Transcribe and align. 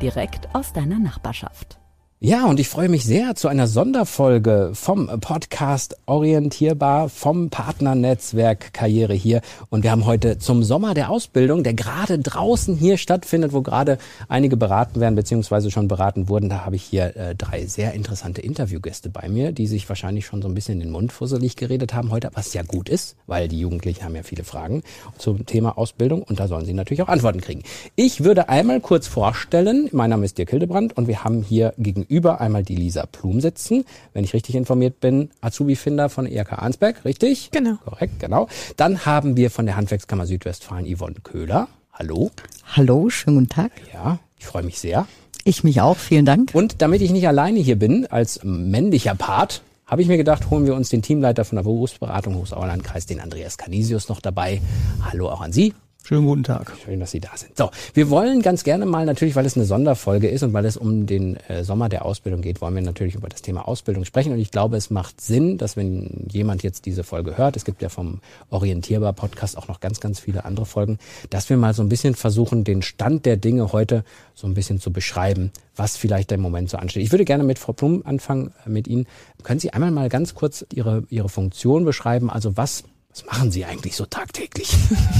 Direkt 0.00 0.54
aus 0.54 0.72
deiner 0.72 1.00
Nachbarschaft. 1.00 1.77
Ja, 2.20 2.46
und 2.46 2.58
ich 2.58 2.68
freue 2.68 2.88
mich 2.88 3.04
sehr 3.04 3.36
zu 3.36 3.46
einer 3.46 3.68
Sonderfolge 3.68 4.72
vom 4.74 5.06
Podcast 5.20 5.96
Orientierbar 6.06 7.08
vom 7.08 7.48
Partnernetzwerk 7.48 8.74
Karriere 8.74 9.14
hier. 9.14 9.40
Und 9.70 9.84
wir 9.84 9.92
haben 9.92 10.04
heute 10.04 10.36
zum 10.36 10.64
Sommer 10.64 10.94
der 10.94 11.10
Ausbildung, 11.10 11.62
der 11.62 11.74
gerade 11.74 12.18
draußen 12.18 12.74
hier 12.74 12.96
stattfindet, 12.96 13.52
wo 13.52 13.62
gerade 13.62 13.98
einige 14.26 14.56
beraten 14.56 14.98
werden, 14.98 15.14
beziehungsweise 15.14 15.70
schon 15.70 15.86
beraten 15.86 16.28
wurden. 16.28 16.48
Da 16.48 16.64
habe 16.64 16.74
ich 16.74 16.82
hier 16.82 17.16
äh, 17.16 17.36
drei 17.36 17.66
sehr 17.66 17.92
interessante 17.94 18.42
Interviewgäste 18.42 19.10
bei 19.10 19.28
mir, 19.28 19.52
die 19.52 19.68
sich 19.68 19.88
wahrscheinlich 19.88 20.26
schon 20.26 20.42
so 20.42 20.48
ein 20.48 20.54
bisschen 20.54 20.74
in 20.74 20.88
den 20.88 20.90
Mund 20.90 21.12
fusselig 21.12 21.54
geredet 21.54 21.94
haben 21.94 22.10
heute, 22.10 22.30
was 22.34 22.52
ja 22.52 22.62
gut 22.64 22.88
ist, 22.88 23.14
weil 23.28 23.46
die 23.46 23.60
Jugendlichen 23.60 24.02
haben 24.02 24.16
ja 24.16 24.24
viele 24.24 24.42
Fragen 24.42 24.82
zum 25.18 25.46
Thema 25.46 25.78
Ausbildung 25.78 26.24
und 26.24 26.40
da 26.40 26.48
sollen 26.48 26.66
sie 26.66 26.74
natürlich 26.74 27.02
auch 27.02 27.08
Antworten 27.08 27.40
kriegen. 27.40 27.62
Ich 27.94 28.24
würde 28.24 28.48
einmal 28.48 28.80
kurz 28.80 29.06
vorstellen, 29.06 29.88
mein 29.92 30.10
Name 30.10 30.24
ist 30.24 30.36
Dirk 30.36 30.50
Hildebrand 30.50 30.96
und 30.96 31.06
wir 31.06 31.22
haben 31.22 31.44
hier 31.44 31.74
gegenüber 31.78 32.07
gegenüber 32.08 32.40
einmal 32.40 32.62
die 32.62 32.74
Lisa 32.74 33.06
Plum 33.06 33.40
sitzen, 33.40 33.84
wenn 34.12 34.24
ich 34.24 34.34
richtig 34.34 34.54
informiert 34.54 35.00
bin, 35.00 35.30
Azubi-Finder 35.40 36.08
von 36.08 36.26
ERK 36.26 36.54
Arnsberg, 36.54 37.04
richtig? 37.04 37.50
Genau. 37.52 37.76
Korrekt, 37.84 38.18
genau. 38.18 38.48
Dann 38.76 39.04
haben 39.04 39.36
wir 39.36 39.50
von 39.50 39.66
der 39.66 39.76
Handwerkskammer 39.76 40.26
Südwestfalen 40.26 40.86
Yvonne 40.86 41.16
Köhler. 41.22 41.68
Hallo. 41.92 42.30
Hallo, 42.64 43.10
schönen 43.10 43.38
guten 43.38 43.48
Tag. 43.50 43.72
Ja, 43.92 44.18
ich 44.38 44.46
freue 44.46 44.62
mich 44.62 44.78
sehr. 44.78 45.06
Ich 45.44 45.64
mich 45.64 45.80
auch, 45.80 45.96
vielen 45.96 46.24
Dank. 46.24 46.50
Und 46.54 46.82
damit 46.82 47.02
ich 47.02 47.10
nicht 47.10 47.28
alleine 47.28 47.60
hier 47.60 47.76
bin, 47.76 48.06
als 48.06 48.40
männlicher 48.42 49.14
Part, 49.14 49.62
habe 49.86 50.02
ich 50.02 50.08
mir 50.08 50.18
gedacht, 50.18 50.50
holen 50.50 50.66
wir 50.66 50.74
uns 50.74 50.90
den 50.90 51.02
Teamleiter 51.02 51.44
von 51.44 51.56
der 51.56 51.62
Berufsberatung 51.62 52.34
Hochsauerlandkreis, 52.36 53.06
den 53.06 53.20
Andreas 53.20 53.56
Canisius, 53.56 54.08
noch 54.08 54.20
dabei. 54.20 54.60
Hallo 55.02 55.30
auch 55.30 55.40
an 55.40 55.52
Sie. 55.52 55.72
Schönen 56.08 56.24
guten 56.24 56.42
Tag. 56.42 56.72
Schön, 56.82 57.00
dass 57.00 57.10
Sie 57.10 57.20
da 57.20 57.36
sind. 57.36 57.54
So, 57.54 57.68
wir 57.92 58.08
wollen 58.08 58.40
ganz 58.40 58.64
gerne 58.64 58.86
mal 58.86 59.04
natürlich, 59.04 59.36
weil 59.36 59.44
es 59.44 59.56
eine 59.56 59.66
Sonderfolge 59.66 60.26
ist 60.26 60.42
und 60.42 60.54
weil 60.54 60.64
es 60.64 60.78
um 60.78 61.04
den 61.04 61.36
äh, 61.48 61.64
Sommer 61.64 61.90
der 61.90 62.06
Ausbildung 62.06 62.40
geht, 62.40 62.62
wollen 62.62 62.74
wir 62.74 62.80
natürlich 62.80 63.14
über 63.14 63.28
das 63.28 63.42
Thema 63.42 63.68
Ausbildung 63.68 64.06
sprechen. 64.06 64.32
Und 64.32 64.38
ich 64.38 64.50
glaube, 64.50 64.78
es 64.78 64.88
macht 64.88 65.20
Sinn, 65.20 65.58
dass 65.58 65.76
wenn 65.76 66.26
jemand 66.32 66.62
jetzt 66.62 66.86
diese 66.86 67.04
Folge 67.04 67.36
hört, 67.36 67.58
es 67.58 67.66
gibt 67.66 67.82
ja 67.82 67.90
vom 67.90 68.20
Orientierbar 68.48 69.12
Podcast 69.12 69.58
auch 69.58 69.68
noch 69.68 69.80
ganz, 69.80 70.00
ganz 70.00 70.18
viele 70.18 70.46
andere 70.46 70.64
Folgen, 70.64 70.96
dass 71.28 71.50
wir 71.50 71.58
mal 71.58 71.74
so 71.74 71.82
ein 71.82 71.90
bisschen 71.90 72.14
versuchen, 72.14 72.64
den 72.64 72.80
Stand 72.80 73.26
der 73.26 73.36
Dinge 73.36 73.74
heute 73.74 74.02
so 74.34 74.46
ein 74.46 74.54
bisschen 74.54 74.80
zu 74.80 74.90
beschreiben, 74.90 75.50
was 75.76 75.98
vielleicht 75.98 76.32
im 76.32 76.40
Moment 76.40 76.70
so 76.70 76.78
ansteht. 76.78 77.02
Ich 77.02 77.12
würde 77.12 77.26
gerne 77.26 77.44
mit 77.44 77.58
Frau 77.58 77.74
Plum 77.74 78.00
anfangen, 78.06 78.54
äh, 78.64 78.70
mit 78.70 78.88
Ihnen. 78.88 79.06
Können 79.42 79.60
Sie 79.60 79.74
einmal 79.74 79.90
mal 79.90 80.08
ganz 80.08 80.34
kurz 80.34 80.64
Ihre, 80.72 81.02
Ihre 81.10 81.28
Funktion 81.28 81.84
beschreiben? 81.84 82.30
Also 82.30 82.56
was 82.56 82.84
was 83.18 83.26
machen 83.26 83.50
Sie 83.50 83.64
eigentlich 83.64 83.96
so 83.96 84.06
tagtäglich? 84.06 84.76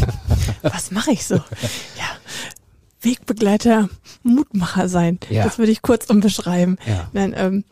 Was 0.63 0.91
mache 0.91 1.13
ich 1.13 1.25
so? 1.27 1.37
Ja, 1.37 2.17
Wegbegleiter, 3.01 3.89
Mutmacher 4.23 4.89
sein. 4.89 5.19
Ja. 5.31 5.45
Das 5.45 5.59
würde 5.59 5.73
ich 5.73 5.83
kurz 5.83 6.07
umbeschreiben. 6.07 6.79
Ja. 6.87 7.09
Nein, 7.13 7.35
ähm, 7.37 7.65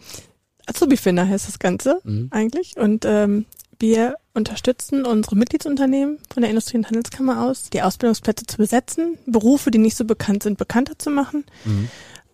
Azubi-Finder 0.66 1.28
heißt 1.28 1.46
das 1.46 1.58
Ganze 1.58 2.00
mhm. 2.04 2.28
eigentlich. 2.30 2.76
Und 2.76 3.04
ähm, 3.04 3.46
wir 3.78 4.16
unterstützen 4.34 5.04
unsere 5.04 5.36
Mitgliedsunternehmen 5.36 6.18
von 6.32 6.40
der 6.40 6.50
Industrie- 6.50 6.78
und 6.78 6.86
Handelskammer 6.86 7.44
aus, 7.44 7.70
die 7.70 7.82
Ausbildungsplätze 7.82 8.46
zu 8.46 8.56
besetzen, 8.56 9.18
Berufe, 9.26 9.70
die 9.70 9.78
nicht 9.78 9.96
so 9.96 10.04
bekannt 10.04 10.42
sind, 10.42 10.58
bekannter 10.58 10.98
zu 10.98 11.10
machen. 11.10 11.44
Mhm. 11.64 11.88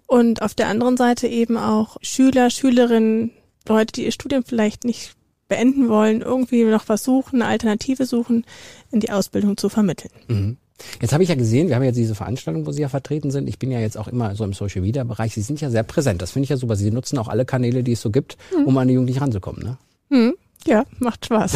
Und 0.07 0.43
auf 0.43 0.55
der 0.55 0.69
anderen 0.69 0.97
Seite 0.97 1.27
eben 1.27 1.57
auch 1.57 1.97
Schüler, 2.03 2.51
Schülerinnen, 2.51 3.33
Leute, 3.69 3.93
die 3.93 4.05
ihr 4.05 4.13
Studium 4.13 4.45
vielleicht 4.45 4.85
nicht 4.85 5.15
beenden 5.53 5.91
wollen, 5.91 6.23
irgendwie 6.23 6.65
noch 6.65 6.89
was 6.89 7.05
suchen, 7.05 7.43
eine 7.43 7.51
Alternative 7.51 8.07
suchen, 8.07 8.47
in 8.91 9.01
die 9.01 9.11
Ausbildung 9.11 9.59
zu 9.59 9.69
vermitteln. 9.69 10.11
Mhm. 10.29 10.57
Jetzt 11.03 11.13
habe 11.13 11.23
ich 11.23 11.29
ja 11.29 11.35
gesehen, 11.35 11.69
wir 11.69 11.77
haben 11.77 11.83
ja 11.83 11.93
diese 11.93 12.15
Veranstaltung, 12.15 12.65
wo 12.65 12.73
Sie 12.73 12.81
ja 12.81 12.89
vertreten 12.89 13.31
sind. 13.31 13.49
Ich 13.51 13.59
bin 13.59 13.71
ja 13.71 13.79
jetzt 13.79 13.99
auch 13.99 14.09
immer 14.09 14.35
so 14.35 14.45
im 14.45 14.55
Social 14.55 14.81
Media 14.81 15.05
Bereich. 15.05 15.35
Sie 15.35 15.43
sind 15.43 15.61
ja 15.61 15.69
sehr 15.69 15.83
präsent. 15.83 16.23
Das 16.23 16.31
finde 16.31 16.45
ich 16.45 16.51
ja 16.51 16.57
super. 16.57 16.75
Sie 16.75 16.91
nutzen 16.91 17.19
auch 17.19 17.29
alle 17.29 17.45
Kanäle, 17.45 17.83
die 17.83 17.93
es 17.93 18.01
so 18.01 18.11
gibt, 18.11 18.39
mhm. 18.57 18.65
um 18.65 18.79
an 18.79 18.89
die 18.89 18.95
Jugendlichen 18.95 19.21
ranzukommen. 19.21 19.63
Ne? 19.63 19.77
Mhm. 20.09 20.35
Ja, 20.67 20.85
macht 20.99 21.27
Spaß. 21.27 21.53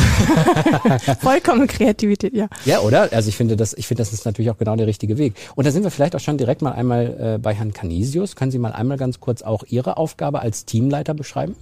Vollkommen 1.21 1.67
Kreativität, 1.67 2.35
ja. 2.35 2.49
Ja, 2.67 2.81
oder? 2.81 3.11
Also 3.13 3.31
ich 3.31 3.37
finde 3.37 3.57
das, 3.57 3.73
ich 3.73 3.87
finde 3.87 4.03
das 4.03 4.13
ist 4.13 4.27
natürlich 4.27 4.51
auch 4.51 4.59
genau 4.59 4.77
der 4.77 4.87
richtige 4.87 5.17
Weg. 5.17 5.35
Und 5.55 5.67
da 5.67 5.71
sind 5.71 5.85
wir 5.85 5.91
vielleicht 5.91 6.15
auch 6.15 6.21
schon 6.21 6.37
direkt 6.37 6.61
mal 6.61 6.73
einmal 6.73 7.37
äh, 7.37 7.39
bei 7.39 7.55
Herrn 7.55 7.73
Canisius. 7.73 8.37
Können 8.37 8.51
Sie 8.51 8.59
mal 8.59 8.73
einmal 8.73 8.99
ganz 8.99 9.21
kurz 9.21 9.41
auch 9.43 9.65
Ihre 9.67 9.97
Aufgabe 9.97 10.41
als 10.41 10.67
Teamleiter 10.67 11.15
beschreiben? 11.15 11.57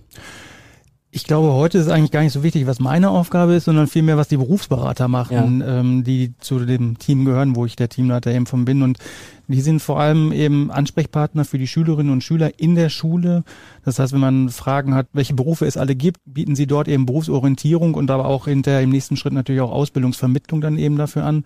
Ich 1.17 1.23
glaube, 1.23 1.53
heute 1.53 1.79
ist 1.79 1.87
eigentlich 1.87 2.11
gar 2.11 2.23
nicht 2.23 2.33
so 2.33 2.43
wichtig, 2.43 2.67
was 2.67 2.81
meine 2.81 3.09
Aufgabe 3.09 3.55
ist, 3.55 3.67
sondern 3.67 3.87
vielmehr, 3.87 4.17
was 4.17 4.27
die 4.27 4.37
Berufsberater 4.37 5.07
machen, 5.07 5.61
ja. 5.61 5.79
ähm, 5.79 6.03
die 6.03 6.35
zu 6.41 6.59
dem 6.59 6.99
Team 6.99 7.25
gehören, 7.25 7.55
wo 7.55 7.65
ich 7.67 7.77
der 7.77 7.89
Teamleiter 7.89 8.33
eben 8.33 8.47
von 8.47 8.65
bin. 8.65 8.83
Und 8.83 8.99
die 9.47 9.61
sind 9.61 9.79
vor 9.79 10.01
allem 10.01 10.33
eben 10.33 10.73
Ansprechpartner 10.73 11.45
für 11.45 11.57
die 11.57 11.69
Schülerinnen 11.69 12.13
und 12.13 12.25
Schüler 12.25 12.59
in 12.59 12.75
der 12.75 12.89
Schule. 12.89 13.45
Das 13.85 14.01
heißt, 14.01 14.13
wenn 14.13 14.19
man 14.19 14.49
Fragen 14.49 14.97
hat, 14.97 15.07
welche 15.13 15.35
Berufe 15.35 15.67
es 15.67 15.77
alle 15.77 15.95
gibt, 15.95 16.19
bieten 16.25 16.57
sie 16.57 16.67
dort 16.67 16.89
eben 16.89 17.07
Berufsorientierung 17.07 17.95
und 17.95 18.11
aber 18.11 18.27
auch 18.27 18.47
hinterher 18.47 18.81
im 18.81 18.91
nächsten 18.91 19.17
Schritt 19.17 19.35
natürlich 19.35 19.61
auch 19.61 19.71
Ausbildungsvermittlung 19.71 20.61
dann 20.63 20.79
eben 20.79 20.97
dafür 20.97 21.25
an. 21.27 21.45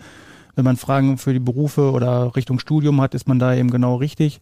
Wenn 0.57 0.65
man 0.65 0.79
Fragen 0.79 1.19
für 1.19 1.35
die 1.35 1.41
Berufe 1.41 1.93
oder 1.93 2.35
Richtung 2.35 2.59
Studium 2.59 3.03
hat, 3.03 3.15
ist 3.15 3.29
man 3.29 3.39
da 3.39 3.55
eben 3.55 3.71
genau 3.71 3.97
richtig. 3.97 4.41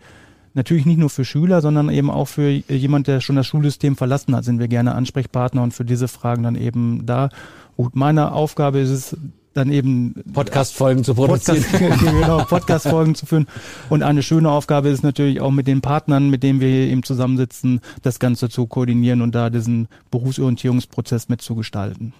Natürlich 0.56 0.86
nicht 0.86 0.98
nur 0.98 1.10
für 1.10 1.26
Schüler, 1.26 1.60
sondern 1.60 1.90
eben 1.90 2.10
auch 2.10 2.28
für 2.28 2.48
jemand, 2.48 3.08
der 3.08 3.20
schon 3.20 3.36
das 3.36 3.46
Schulsystem 3.46 3.94
verlassen 3.94 4.34
hat, 4.34 4.42
sind 4.42 4.58
wir 4.58 4.68
gerne 4.68 4.94
Ansprechpartner 4.94 5.62
und 5.62 5.74
für 5.74 5.84
diese 5.84 6.08
Fragen 6.08 6.44
dann 6.44 6.56
eben 6.56 7.04
da. 7.04 7.28
Gut, 7.76 7.94
meine 7.94 8.32
Aufgabe 8.32 8.78
ist 8.78 8.88
es, 8.88 9.16
dann 9.52 9.70
eben 9.70 10.14
Podcast-Folgen 10.32 11.04
zu 11.04 11.14
produzieren. 11.14 11.62
Podcast, 11.62 12.00
genau, 12.04 12.38
Podcast-Folgen 12.44 13.14
zu 13.14 13.26
führen. 13.26 13.46
Und 13.90 14.02
eine 14.02 14.22
schöne 14.22 14.50
Aufgabe 14.50 14.88
ist 14.88 15.02
natürlich 15.02 15.42
auch 15.42 15.50
mit 15.50 15.66
den 15.66 15.82
Partnern, 15.82 16.30
mit 16.30 16.42
denen 16.42 16.60
wir 16.60 16.68
hier 16.68 16.86
eben 16.86 17.02
zusammensitzen, 17.02 17.82
das 18.00 18.18
Ganze 18.18 18.48
zu 18.48 18.66
koordinieren 18.66 19.20
und 19.20 19.34
da 19.34 19.50
diesen 19.50 19.88
Berufsorientierungsprozess 20.10 21.28
mitzugestalten. 21.28 22.14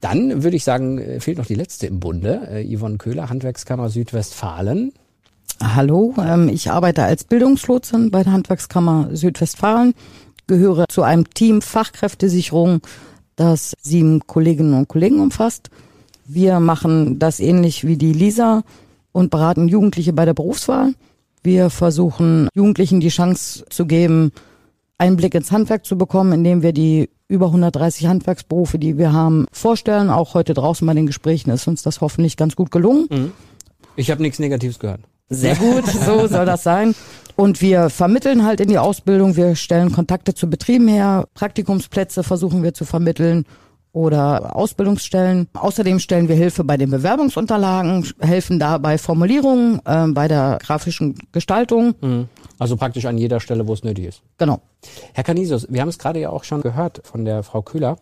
Dann 0.00 0.42
würde 0.42 0.56
ich 0.56 0.64
sagen, 0.64 1.20
fehlt 1.20 1.38
noch 1.38 1.46
die 1.46 1.54
letzte 1.54 1.86
im 1.86 2.00
Bunde. 2.00 2.48
Äh, 2.50 2.76
Yvonne 2.76 2.98
Köhler, 2.98 3.30
Handwerkskammer 3.30 3.90
Südwestfalen. 3.90 4.92
Hallo, 5.62 6.14
ähm, 6.18 6.48
ich 6.48 6.70
arbeite 6.70 7.04
als 7.04 7.24
Bildungslotsin 7.24 8.10
bei 8.10 8.22
der 8.22 8.32
Handwerkskammer 8.32 9.10
Südwestfalen, 9.12 9.94
gehöre 10.46 10.86
zu 10.88 11.02
einem 11.02 11.30
Team 11.30 11.62
Fachkräftesicherung, 11.62 12.80
das 13.36 13.74
sieben 13.80 14.26
Kolleginnen 14.26 14.74
und 14.74 14.88
Kollegen 14.88 15.20
umfasst. 15.20 15.70
Wir 16.26 16.60
machen 16.60 17.18
das 17.18 17.40
ähnlich 17.40 17.86
wie 17.86 17.96
die 17.96 18.12
Lisa 18.12 18.62
und 19.12 19.30
beraten 19.30 19.68
Jugendliche 19.68 20.12
bei 20.12 20.24
der 20.24 20.34
Berufswahl. 20.34 20.94
Wir 21.42 21.70
versuchen 21.70 22.48
Jugendlichen 22.54 23.00
die 23.00 23.08
Chance 23.08 23.64
zu 23.68 23.86
geben, 23.86 24.32
Einblick 24.98 25.34
ins 25.34 25.52
Handwerk 25.52 25.84
zu 25.84 25.98
bekommen, 25.98 26.32
indem 26.32 26.62
wir 26.62 26.72
die 26.72 27.10
über 27.28 27.46
130 27.46 28.06
Handwerksberufe, 28.06 28.78
die 28.78 28.98
wir 28.98 29.12
haben, 29.12 29.46
vorstellen. 29.52 30.10
Auch 30.10 30.34
heute 30.34 30.54
draußen 30.54 30.86
bei 30.86 30.94
den 30.94 31.06
Gesprächen 31.06 31.50
ist 31.50 31.66
uns 31.68 31.82
das 31.82 32.00
hoffentlich 32.00 32.36
ganz 32.36 32.56
gut 32.56 32.70
gelungen. 32.70 33.06
Mhm. 33.10 33.32
Ich 33.96 34.10
habe 34.10 34.22
nichts 34.22 34.38
Negatives 34.38 34.78
gehört. 34.78 35.00
Sehr 35.28 35.56
gut, 35.56 35.86
so 35.86 36.26
soll 36.26 36.46
das 36.46 36.62
sein. 36.62 36.94
Und 37.36 37.60
wir 37.60 37.90
vermitteln 37.90 38.44
halt 38.44 38.60
in 38.60 38.68
die 38.68 38.78
Ausbildung, 38.78 39.36
wir 39.36 39.56
stellen 39.56 39.90
Kontakte 39.90 40.34
zu 40.34 40.48
Betrieben 40.48 40.86
her, 40.86 41.26
Praktikumsplätze 41.34 42.22
versuchen 42.22 42.62
wir 42.62 42.74
zu 42.74 42.84
vermitteln 42.84 43.44
oder 43.92 44.56
Ausbildungsstellen. 44.56 45.48
Außerdem 45.54 46.00
stellen 46.00 46.28
wir 46.28 46.36
Hilfe 46.36 46.64
bei 46.64 46.76
den 46.76 46.90
Bewerbungsunterlagen, 46.90 48.06
helfen 48.20 48.58
da 48.58 48.78
bei 48.78 48.98
Formulierungen, 48.98 49.80
äh, 49.84 50.08
bei 50.08 50.28
der 50.28 50.58
grafischen 50.60 51.16
Gestaltung. 51.32 51.94
Mhm. 52.00 52.28
Also 52.58 52.76
praktisch 52.76 53.06
an 53.06 53.18
jeder 53.18 53.40
Stelle, 53.40 53.66
wo 53.66 53.72
es 53.72 53.82
nötig 53.82 54.06
ist. 54.06 54.22
Genau. 54.38 54.60
Herr 55.12 55.24
Canisius, 55.24 55.66
wir 55.70 55.80
haben 55.80 55.88
es 55.88 55.98
gerade 55.98 56.20
ja 56.20 56.30
auch 56.30 56.44
schon 56.44 56.60
gehört 56.60 57.00
von 57.04 57.24
der 57.24 57.42
Frau 57.42 57.62
Kühler. 57.62 57.96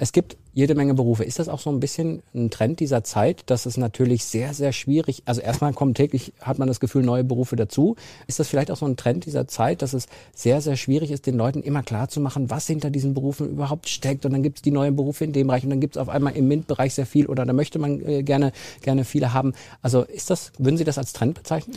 Es 0.00 0.12
gibt 0.12 0.36
jede 0.54 0.76
Menge 0.76 0.94
Berufe. 0.94 1.24
Ist 1.24 1.40
das 1.40 1.48
auch 1.48 1.58
so 1.58 1.70
ein 1.70 1.80
bisschen 1.80 2.22
ein 2.34 2.50
Trend 2.50 2.78
dieser 2.78 3.02
Zeit, 3.02 3.42
dass 3.46 3.66
es 3.66 3.76
natürlich 3.76 4.24
sehr, 4.24 4.54
sehr 4.54 4.72
schwierig, 4.72 5.22
also 5.24 5.40
erstmal 5.40 5.72
kommen 5.72 5.94
täglich, 5.94 6.32
hat 6.40 6.58
man 6.58 6.68
das 6.68 6.78
Gefühl, 6.78 7.02
neue 7.02 7.24
Berufe 7.24 7.56
dazu. 7.56 7.96
Ist 8.28 8.38
das 8.38 8.48
vielleicht 8.48 8.70
auch 8.70 8.76
so 8.76 8.86
ein 8.86 8.96
Trend 8.96 9.26
dieser 9.26 9.48
Zeit, 9.48 9.82
dass 9.82 9.92
es 9.92 10.06
sehr, 10.34 10.60
sehr 10.60 10.76
schwierig 10.76 11.10
ist, 11.10 11.26
den 11.26 11.36
Leuten 11.36 11.62
immer 11.62 11.82
klar 11.82 12.08
zu 12.08 12.20
machen, 12.20 12.48
was 12.48 12.66
hinter 12.68 12.90
diesen 12.90 13.14
Berufen 13.14 13.50
überhaupt 13.50 13.88
steckt 13.88 14.24
und 14.24 14.32
dann 14.32 14.42
gibt 14.42 14.58
es 14.58 14.62
die 14.62 14.70
neuen 14.70 14.94
Berufe 14.94 15.24
in 15.24 15.32
dem 15.32 15.48
Bereich 15.48 15.64
und 15.64 15.70
dann 15.70 15.80
gibt 15.80 15.96
es 15.96 16.00
auf 16.00 16.08
einmal 16.08 16.36
im 16.36 16.46
MINT-Bereich 16.46 16.94
sehr 16.94 17.06
viel 17.06 17.26
oder 17.26 17.44
da 17.44 17.52
möchte 17.52 17.78
man 17.78 18.00
äh, 18.06 18.22
gerne, 18.22 18.52
gerne 18.82 19.04
viele 19.04 19.32
haben. 19.32 19.52
Also 19.82 20.02
ist 20.02 20.30
das, 20.30 20.52
würden 20.58 20.76
Sie 20.76 20.84
das 20.84 20.98
als 20.98 21.12
Trend 21.12 21.34
bezeichnen? 21.34 21.76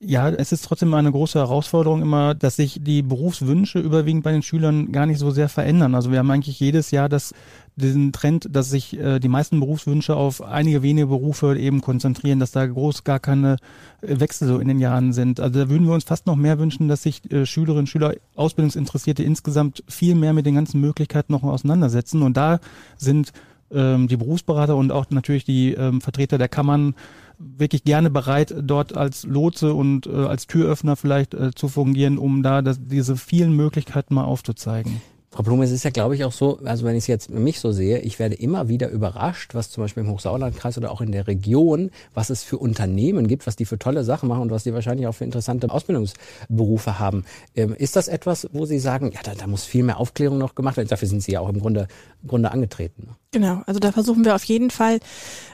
Ja, 0.00 0.28
es 0.28 0.52
ist 0.52 0.64
trotzdem 0.64 0.94
eine 0.94 1.10
große 1.10 1.40
Herausforderung 1.40 2.02
immer, 2.02 2.32
dass 2.32 2.54
sich 2.54 2.78
die 2.80 3.02
Berufswünsche 3.02 3.80
überwiegend 3.80 4.22
bei 4.22 4.30
den 4.30 4.42
Schülern 4.42 4.92
gar 4.92 5.06
nicht 5.06 5.18
so 5.18 5.32
sehr 5.32 5.48
verändern. 5.48 5.96
Also 5.96 6.12
wir 6.12 6.20
haben 6.20 6.30
eigentlich 6.30 6.60
jedes 6.60 6.92
Jahr 6.92 7.08
das, 7.08 7.34
diesen 7.74 8.12
Trend, 8.12 8.46
dass 8.48 8.70
sich 8.70 8.96
äh, 8.96 9.18
die 9.18 9.26
meisten 9.26 9.58
Berufswünsche 9.58 10.14
auf 10.14 10.40
einige 10.40 10.82
wenige 10.82 11.08
Berufe 11.08 11.58
eben 11.58 11.80
konzentrieren, 11.80 12.38
dass 12.38 12.52
da 12.52 12.64
groß 12.64 13.02
gar 13.02 13.18
keine 13.18 13.56
äh, 14.00 14.20
Wechsel 14.20 14.46
so 14.46 14.60
in 14.60 14.68
den 14.68 14.78
Jahren 14.78 15.12
sind. 15.12 15.40
Also 15.40 15.64
da 15.64 15.68
würden 15.68 15.88
wir 15.88 15.94
uns 15.94 16.04
fast 16.04 16.26
noch 16.26 16.36
mehr 16.36 16.60
wünschen, 16.60 16.86
dass 16.86 17.02
sich 17.02 17.28
äh, 17.32 17.44
Schülerinnen 17.44 17.80
und 17.80 17.88
Schüler, 17.88 18.14
Ausbildungsinteressierte 18.36 19.24
insgesamt 19.24 19.82
viel 19.88 20.14
mehr 20.14 20.32
mit 20.32 20.46
den 20.46 20.54
ganzen 20.54 20.80
Möglichkeiten 20.80 21.32
noch 21.32 21.42
auseinandersetzen. 21.42 22.22
Und 22.22 22.36
da 22.36 22.60
sind 22.98 23.32
ähm, 23.72 24.06
die 24.06 24.16
Berufsberater 24.16 24.76
und 24.76 24.92
auch 24.92 25.06
natürlich 25.10 25.44
die 25.44 25.72
ähm, 25.72 26.00
Vertreter 26.00 26.38
der 26.38 26.48
Kammern 26.48 26.94
wirklich 27.38 27.84
gerne 27.84 28.10
bereit, 28.10 28.54
dort 28.60 28.96
als 28.96 29.24
Lotse 29.24 29.74
und 29.74 30.06
äh, 30.06 30.10
als 30.10 30.46
Türöffner 30.46 30.96
vielleicht 30.96 31.34
äh, 31.34 31.52
zu 31.54 31.68
fungieren, 31.68 32.18
um 32.18 32.42
da 32.42 32.62
das, 32.62 32.78
diese 32.80 33.16
vielen 33.16 33.52
Möglichkeiten 33.52 34.14
mal 34.14 34.24
aufzuzeigen. 34.24 35.00
Frau 35.30 35.42
Blume, 35.42 35.64
es 35.64 35.70
ist 35.70 35.84
ja, 35.84 35.90
glaube 35.90 36.14
ich, 36.14 36.24
auch 36.24 36.32
so, 36.32 36.58
also 36.64 36.86
wenn 36.86 36.96
ich 36.96 37.04
es 37.04 37.06
jetzt 37.06 37.28
mich 37.28 37.60
so 37.60 37.70
sehe, 37.70 37.98
ich 37.98 38.18
werde 38.18 38.34
immer 38.34 38.68
wieder 38.68 38.88
überrascht, 38.88 39.54
was 39.54 39.70
zum 39.70 39.84
Beispiel 39.84 40.02
im 40.02 40.10
Hochsauerlandkreis 40.10 40.78
oder 40.78 40.90
auch 40.90 41.02
in 41.02 41.12
der 41.12 41.26
Region, 41.26 41.90
was 42.14 42.30
es 42.30 42.42
für 42.42 42.56
Unternehmen 42.56 43.28
gibt, 43.28 43.46
was 43.46 43.54
die 43.54 43.66
für 43.66 43.78
tolle 43.78 44.04
Sachen 44.04 44.28
machen 44.28 44.40
und 44.40 44.50
was 44.50 44.64
die 44.64 44.72
wahrscheinlich 44.72 45.06
auch 45.06 45.12
für 45.12 45.24
interessante 45.24 45.70
Ausbildungsberufe 45.70 46.98
haben. 46.98 47.26
Ähm, 47.54 47.74
ist 47.74 47.94
das 47.94 48.08
etwas, 48.08 48.48
wo 48.52 48.64
Sie 48.64 48.78
sagen, 48.78 49.12
ja, 49.12 49.20
da, 49.22 49.34
da, 49.34 49.46
muss 49.46 49.64
viel 49.64 49.82
mehr 49.82 49.98
Aufklärung 49.98 50.38
noch 50.38 50.54
gemacht 50.54 50.78
werden? 50.78 50.88
Dafür 50.88 51.08
sind 51.08 51.22
Sie 51.22 51.32
ja 51.32 51.40
auch 51.40 51.50
im 51.50 51.60
Grunde, 51.60 51.88
im 52.22 52.28
Grunde 52.28 52.50
angetreten. 52.50 53.08
Ne? 53.08 53.16
Genau, 53.30 53.62
also 53.66 53.80
da 53.80 53.92
versuchen 53.92 54.24
wir 54.24 54.34
auf 54.34 54.44
jeden 54.44 54.70
Fall, 54.70 54.98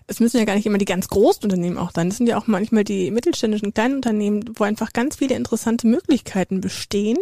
es 0.07 0.21
müssen 0.21 0.39
ja 0.39 0.45
gar 0.45 0.55
nicht 0.55 0.67
immer 0.67 0.79
die 0.79 0.85
ganz 0.85 1.09
großen 1.09 1.43
Unternehmen 1.43 1.79
auch 1.79 1.91
sein, 1.93 2.09
es 2.09 2.19
sind 2.19 2.29
ja 2.29 2.39
auch 2.39 2.47
manchmal 2.47 2.85
die 2.85 3.11
mittelständischen 3.11 3.75
kleinen 3.75 3.97
Unternehmen, 3.97 4.45
wo 4.55 4.63
einfach 4.63 4.93
ganz 4.93 5.17
viele 5.17 5.35
interessante 5.35 5.89
Möglichkeiten 5.89 6.61
bestehen 6.61 7.19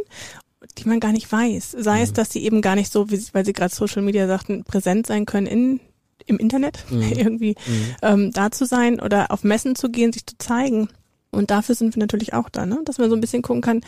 die 0.78 0.88
man 0.88 1.00
gar 1.00 1.12
nicht 1.12 1.30
weiß. 1.30 1.76
Sei 1.78 1.98
mhm. 1.98 2.02
es, 2.02 2.12
dass 2.12 2.32
sie 2.32 2.44
eben 2.44 2.62
gar 2.62 2.76
nicht 2.76 2.92
so, 2.92 3.10
wie, 3.10 3.22
weil 3.32 3.44
sie 3.44 3.52
gerade 3.52 3.74
Social 3.74 4.02
Media 4.02 4.26
sagten, 4.26 4.64
präsent 4.64 5.06
sein 5.06 5.26
können 5.26 5.46
in 5.46 5.80
im 6.26 6.38
Internet 6.38 6.84
mhm. 6.90 7.02
irgendwie 7.02 7.56
mhm. 7.66 7.96
Ähm, 8.02 8.30
da 8.32 8.50
zu 8.50 8.64
sein 8.64 9.00
oder 9.00 9.30
auf 9.30 9.44
Messen 9.44 9.74
zu 9.74 9.90
gehen, 9.90 10.12
sich 10.12 10.26
zu 10.26 10.36
zeigen. 10.38 10.88
Und 11.30 11.50
dafür 11.50 11.74
sind 11.74 11.96
wir 11.96 12.00
natürlich 12.00 12.34
auch 12.34 12.48
da, 12.48 12.66
ne? 12.66 12.80
dass 12.84 12.98
man 12.98 13.10
so 13.10 13.16
ein 13.16 13.20
bisschen 13.20 13.42
gucken 13.42 13.62
kann, 13.62 13.80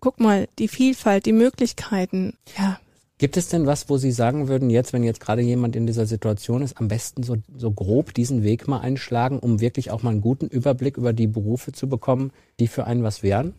guck 0.00 0.18
mal, 0.18 0.48
die 0.58 0.68
Vielfalt, 0.68 1.26
die 1.26 1.32
Möglichkeiten, 1.32 2.34
ja. 2.58 2.80
Gibt 3.18 3.36
es 3.36 3.48
denn 3.48 3.66
was, 3.66 3.90
wo 3.90 3.98
Sie 3.98 4.12
sagen 4.12 4.48
würden, 4.48 4.70
jetzt, 4.70 4.94
wenn 4.94 5.04
jetzt 5.04 5.20
gerade 5.20 5.42
jemand 5.42 5.76
in 5.76 5.86
dieser 5.86 6.06
Situation 6.06 6.62
ist, 6.62 6.80
am 6.80 6.88
besten 6.88 7.22
so, 7.22 7.36
so 7.54 7.70
grob 7.70 8.14
diesen 8.14 8.42
Weg 8.42 8.66
mal 8.66 8.80
einschlagen, 8.80 9.38
um 9.38 9.60
wirklich 9.60 9.90
auch 9.90 10.02
mal 10.02 10.08
einen 10.08 10.22
guten 10.22 10.46
Überblick 10.46 10.96
über 10.96 11.12
die 11.12 11.26
Berufe 11.26 11.72
zu 11.72 11.86
bekommen, 11.86 12.32
die 12.60 12.66
für 12.66 12.86
einen 12.86 13.02
was 13.02 13.22
wären? 13.22 13.52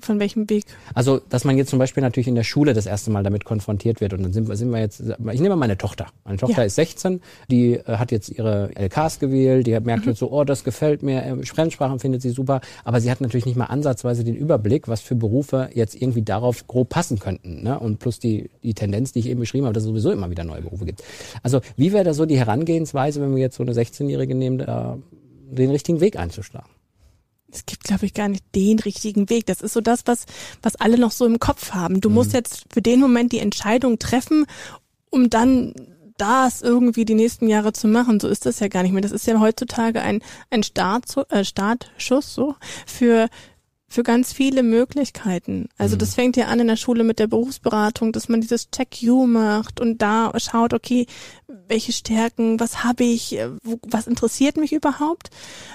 Von 0.00 0.18
welchem 0.18 0.50
Weg? 0.50 0.64
Also, 0.94 1.20
dass 1.28 1.44
man 1.44 1.56
jetzt 1.56 1.70
zum 1.70 1.78
Beispiel 1.78 2.02
natürlich 2.02 2.26
in 2.26 2.34
der 2.34 2.42
Schule 2.42 2.74
das 2.74 2.86
erste 2.86 3.12
Mal 3.12 3.22
damit 3.22 3.44
konfrontiert 3.44 4.00
wird. 4.00 4.12
Und 4.12 4.24
dann 4.24 4.32
sind 4.32 4.48
wir, 4.48 4.56
sind 4.56 4.70
wir 4.70 4.80
jetzt, 4.80 5.00
ich 5.00 5.40
nehme 5.40 5.50
mal 5.50 5.56
meine 5.56 5.78
Tochter. 5.78 6.06
Meine 6.24 6.38
Tochter 6.38 6.62
ja. 6.62 6.64
ist 6.64 6.74
16, 6.74 7.20
die 7.48 7.74
äh, 7.74 7.84
hat 7.84 8.10
jetzt 8.10 8.30
ihre 8.30 8.74
LKs 8.74 9.20
gewählt, 9.20 9.68
die 9.68 9.78
merkt 9.78 10.06
mhm. 10.06 10.10
jetzt 10.10 10.18
so, 10.18 10.32
oh, 10.32 10.42
das 10.42 10.64
gefällt 10.64 11.04
mir, 11.04 11.22
äh, 11.22 11.46
Fremdsprachen 11.46 12.00
findet 12.00 12.20
sie 12.22 12.30
super. 12.30 12.62
Aber 12.82 13.00
sie 13.00 13.12
hat 13.12 13.20
natürlich 13.20 13.46
nicht 13.46 13.54
mal 13.54 13.66
ansatzweise 13.66 14.24
den 14.24 14.34
Überblick, 14.34 14.88
was 14.88 15.02
für 15.02 15.14
Berufe 15.14 15.70
jetzt 15.72 15.94
irgendwie 15.94 16.22
darauf 16.22 16.66
grob 16.66 16.88
passen 16.88 17.20
könnten. 17.20 17.62
Ne? 17.62 17.78
Und 17.78 18.00
plus 18.00 18.18
die, 18.18 18.50
die 18.64 18.74
Tendenz, 18.74 19.12
die 19.12 19.20
ich 19.20 19.28
eben 19.28 19.38
beschrieben 19.38 19.66
habe, 19.66 19.74
dass 19.74 19.84
es 19.84 19.88
sowieso 19.88 20.10
immer 20.10 20.30
wieder 20.30 20.42
neue 20.42 20.62
Berufe 20.62 20.84
gibt. 20.84 21.04
Also, 21.44 21.60
wie 21.76 21.92
wäre 21.92 22.02
da 22.02 22.12
so 22.12 22.26
die 22.26 22.38
Herangehensweise, 22.38 23.20
wenn 23.20 23.36
wir 23.36 23.42
jetzt 23.42 23.56
so 23.56 23.62
eine 23.62 23.72
16-Jährige 23.72 24.34
nehmen, 24.34 24.58
da 24.58 24.98
den 25.52 25.70
richtigen 25.70 26.00
Weg 26.00 26.18
einzuschlagen? 26.18 26.68
Es 27.54 27.66
gibt, 27.66 27.84
glaube 27.84 28.06
ich, 28.06 28.14
gar 28.14 28.28
nicht 28.28 28.44
den 28.54 28.78
richtigen 28.78 29.30
Weg. 29.30 29.46
Das 29.46 29.60
ist 29.60 29.72
so 29.72 29.80
das, 29.80 30.02
was, 30.06 30.26
was 30.62 30.76
alle 30.76 30.98
noch 30.98 31.12
so 31.12 31.26
im 31.26 31.38
Kopf 31.38 31.72
haben. 31.72 32.00
Du 32.00 32.08
mhm. 32.08 32.16
musst 32.16 32.32
jetzt 32.32 32.64
für 32.72 32.82
den 32.82 33.00
Moment 33.00 33.32
die 33.32 33.38
Entscheidung 33.38 33.98
treffen, 33.98 34.46
um 35.10 35.30
dann 35.30 35.74
das 36.16 36.62
irgendwie 36.62 37.04
die 37.04 37.14
nächsten 37.14 37.48
Jahre 37.48 37.72
zu 37.72 37.88
machen. 37.88 38.20
So 38.20 38.28
ist 38.28 38.46
das 38.46 38.60
ja 38.60 38.68
gar 38.68 38.82
nicht 38.82 38.92
mehr. 38.92 39.02
Das 39.02 39.12
ist 39.12 39.26
ja 39.26 39.38
heutzutage 39.40 40.00
ein, 40.00 40.22
ein 40.50 40.62
Start, 40.62 41.04
äh, 41.30 41.44
Startschuss 41.44 42.34
so 42.34 42.54
für 42.86 43.28
für 43.94 44.02
ganz 44.02 44.32
viele 44.32 44.64
Möglichkeiten. 44.64 45.68
Also 45.78 45.94
mhm. 45.94 46.00
das 46.00 46.14
fängt 46.14 46.36
ja 46.36 46.46
an 46.46 46.58
in 46.58 46.66
der 46.66 46.76
Schule 46.76 47.04
mit 47.04 47.20
der 47.20 47.28
Berufsberatung, 47.28 48.10
dass 48.10 48.28
man 48.28 48.40
dieses 48.40 48.70
Check-You 48.70 49.26
macht 49.26 49.80
und 49.80 50.02
da 50.02 50.32
schaut, 50.38 50.74
okay, 50.74 51.06
welche 51.68 51.92
Stärken, 51.92 52.58
was 52.58 52.82
habe 52.82 53.04
ich, 53.04 53.38
wo, 53.62 53.78
was 53.82 54.08
interessiert 54.08 54.56
mich 54.56 54.72
überhaupt. 54.72 55.30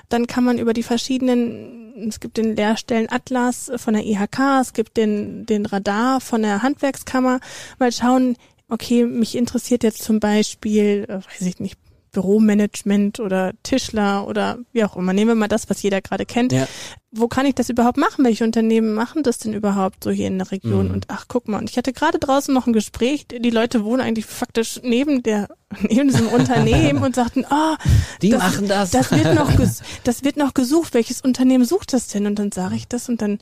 Dann 0.09 0.27
kann 0.27 0.43
man 0.43 0.57
über 0.57 0.73
die 0.73 0.83
verschiedenen, 0.83 2.07
es 2.09 2.19
gibt 2.19 2.35
den 2.35 2.57
Lehrstellen 2.57 3.09
Atlas 3.09 3.71
von 3.77 3.93
der 3.93 4.05
IHK, 4.05 4.39
es 4.61 4.73
gibt 4.73 4.97
den, 4.97 5.45
den 5.45 5.65
Radar 5.65 6.19
von 6.19 6.41
der 6.41 6.61
Handwerkskammer, 6.61 7.39
mal 7.79 7.93
schauen, 7.93 8.35
okay, 8.67 9.05
mich 9.05 9.35
interessiert 9.35 9.83
jetzt 9.83 10.03
zum 10.03 10.19
Beispiel, 10.19 11.05
äh, 11.07 11.15
weiß 11.15 11.47
ich 11.47 11.59
nicht, 11.59 11.77
Büromanagement 12.11 13.19
oder 13.19 13.53
Tischler 13.63 14.27
oder 14.27 14.57
wie 14.71 14.83
auch 14.83 14.95
immer. 14.95 15.13
Nehmen 15.13 15.29
wir 15.29 15.35
mal 15.35 15.47
das, 15.47 15.69
was 15.69 15.81
jeder 15.81 16.01
gerade 16.01 16.25
kennt. 16.25 16.51
Ja. 16.51 16.67
Wo 17.11 17.27
kann 17.27 17.45
ich 17.45 17.55
das 17.55 17.69
überhaupt 17.69 17.97
machen? 17.97 18.23
Welche 18.23 18.43
Unternehmen 18.43 18.93
machen 18.93 19.23
das 19.23 19.39
denn 19.39 19.53
überhaupt 19.53 20.03
so 20.03 20.11
hier 20.11 20.27
in 20.27 20.37
der 20.37 20.51
Region? 20.51 20.87
Mhm. 20.87 20.93
Und 20.93 21.05
ach, 21.09 21.25
guck 21.27 21.47
mal, 21.47 21.57
und 21.57 21.69
ich 21.69 21.77
hatte 21.77 21.93
gerade 21.93 22.19
draußen 22.19 22.53
noch 22.53 22.67
ein 22.67 22.73
Gespräch, 22.73 23.27
die 23.27 23.49
Leute 23.49 23.83
wohnen 23.83 24.01
eigentlich 24.01 24.25
faktisch 24.25 24.79
neben 24.83 25.23
der, 25.23 25.47
neben 25.81 26.09
diesem 26.09 26.27
Unternehmen 26.27 27.03
und 27.03 27.15
sagten, 27.15 27.45
ah, 27.49 27.77
oh, 27.79 27.89
die 28.21 28.29
das, 28.29 28.39
machen 28.43 28.67
das. 28.67 28.91
Das 28.91 29.11
wird 29.11 29.33
noch, 29.33 29.51
das 30.03 30.23
wird 30.23 30.37
noch 30.37 30.53
gesucht. 30.53 30.93
Welches 30.93 31.21
Unternehmen 31.21 31.65
sucht 31.65 31.93
das 31.93 32.07
denn? 32.07 32.27
Und 32.27 32.37
dann 32.37 32.51
sage 32.51 32.75
ich 32.75 32.87
das 32.87 33.09
und 33.09 33.21
dann, 33.21 33.39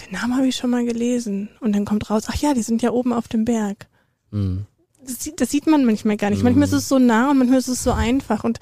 den 0.00 0.12
Namen 0.12 0.36
habe 0.36 0.48
ich 0.48 0.56
schon 0.56 0.70
mal 0.70 0.84
gelesen. 0.84 1.50
Und 1.60 1.74
dann 1.74 1.84
kommt 1.84 2.10
raus, 2.10 2.24
ach 2.28 2.36
ja, 2.36 2.54
die 2.54 2.62
sind 2.62 2.82
ja 2.82 2.90
oben 2.90 3.12
auf 3.12 3.28
dem 3.28 3.44
Berg. 3.44 3.86
Mhm 4.30 4.66
das, 5.06 5.30
das 5.36 5.50
sieht 5.50 5.66
man 5.66 5.84
manchmal 5.84 6.16
gar 6.16 6.30
nicht. 6.30 6.40
Mhm. 6.40 6.44
Manchmal 6.44 6.68
ist 6.68 6.72
es 6.72 6.88
so 6.88 6.98
nah 6.98 7.30
und 7.30 7.38
manchmal 7.38 7.58
ist 7.58 7.68
es 7.68 7.82
so 7.82 7.92
einfach. 7.92 8.44
Und 8.44 8.58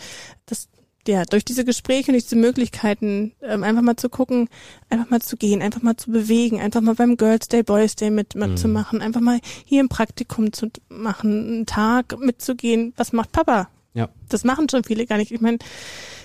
das, 0.47 0.69
ja, 1.07 1.25
durch 1.25 1.45
diese 1.45 1.65
Gespräche 1.65 2.13
und 2.13 2.15
diese 2.15 2.37
Möglichkeiten, 2.37 3.33
ähm, 3.43 3.63
einfach 3.65 3.83
mal 3.83 3.97
zu 3.97 4.09
gucken, 4.09 4.49
einfach 4.89 5.11
mal 5.11 5.21
zu 5.21 5.37
gehen, 5.37 5.63
einfach 5.63 5.83
mal 5.83 5.97
zu 5.97 6.11
bewegen, 6.11 6.61
einfach 6.61 6.81
mal 6.81 6.95
beim 6.95 7.17
Girls 7.17 7.49
Day, 7.49 7.63
Boys 7.63 7.97
Day 7.97 8.11
mitzumachen, 8.11 8.99
mhm. 8.99 9.05
einfach 9.05 9.21
mal 9.21 9.41
hier 9.65 9.83
ein 9.83 9.89
Praktikum 9.89 10.53
zu 10.53 10.69
machen, 10.89 11.47
einen 11.47 11.67
Tag 11.67 12.19
mitzugehen. 12.19 12.93
Was 12.97 13.13
macht 13.13 13.33
Papa? 13.33 13.69
Ja. 13.95 14.09
Das 14.29 14.45
machen 14.45 14.69
schon 14.71 14.85
viele 14.85 15.07
gar 15.07 15.19
nicht. 15.19 15.33
Ich 15.33 15.41
meine, 15.41 15.59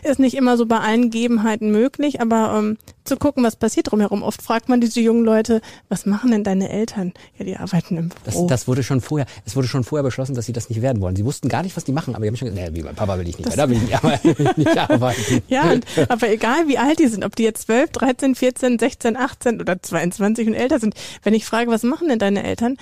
ist 0.04 0.20
nicht 0.20 0.36
immer 0.36 0.58
so 0.58 0.66
bei 0.66 0.80
allen 0.80 1.10
Gegebenheiten 1.10 1.72
möglich, 1.72 2.22
aber 2.22 2.58
ähm, 2.58 2.78
zu 3.04 3.18
gucken, 3.18 3.44
was 3.44 3.56
passiert 3.56 3.92
drumherum. 3.92 4.24
Oft 4.24 4.42
fragt 4.42 4.70
man 4.70 4.80
diese 4.80 5.02
jungen 5.02 5.26
Leute, 5.26 5.62
was 5.90 6.06
machen 6.06 6.32
denn 6.32 6.44
deine 6.44 6.70
Eltern? 6.70 7.14
Ja, 7.38 7.46
die 7.46 7.58
arbeiten 7.58 7.98
im 7.98 8.10
Büro. 8.10 8.20
Das, 8.24 8.48
das 8.48 8.68
wurde 8.68 8.84
schon 8.84 9.02
vorher, 9.02 9.28
es 9.46 9.56
wurde 9.56 9.68
schon 9.68 9.84
vorher 9.84 10.04
beschlossen, 10.04 10.36
dass 10.36 10.46
sie 10.46 10.54
das 10.54 10.70
nicht 10.70 10.82
werden 10.82 11.02
wollen. 11.02 11.16
Sie 11.16 11.26
wussten 11.26 11.50
gar 11.50 11.64
nicht, 11.64 11.76
was 11.76 11.84
die 11.84 11.92
machen, 11.92 12.16
aber 12.16 12.24
die 12.24 12.30
haben 12.30 12.38
schon 12.38 12.50
gesagt, 12.50 12.72
nee, 12.72 12.80
wie 12.80 12.84
mein 12.84 12.96
Papa 12.96 13.18
will 13.18 13.28
ich 13.28 13.38
nicht, 13.38 13.48
das, 13.48 13.56
da 13.56 13.70
will 13.70 13.78
ich 13.78 14.24
nicht, 14.24 14.58
nicht 14.58 14.78
arbeiten. 14.78 15.42
ja, 15.48 15.72
und, 15.72 15.86
aber 16.08 16.30
egal 16.30 16.68
wie 16.68 16.78
alt 16.78 17.00
die 17.00 17.08
sind, 17.08 17.26
ob 17.26 17.36
die 17.36 17.44
jetzt 17.44 17.64
12, 17.64 17.92
13, 17.92 18.36
14, 18.36 18.80
16, 18.80 19.18
18 19.18 19.62
oder 19.62 19.82
22 19.82 20.48
und 20.48 20.54
älter 20.54 20.80
sind, 20.80 20.96
wenn 21.24 21.34
ich 21.34 21.46
frage, 21.46 21.70
was 21.70 21.84
machen 21.84 22.08
denn 22.08 22.20
deine 22.20 22.44
Eltern, 22.44 22.78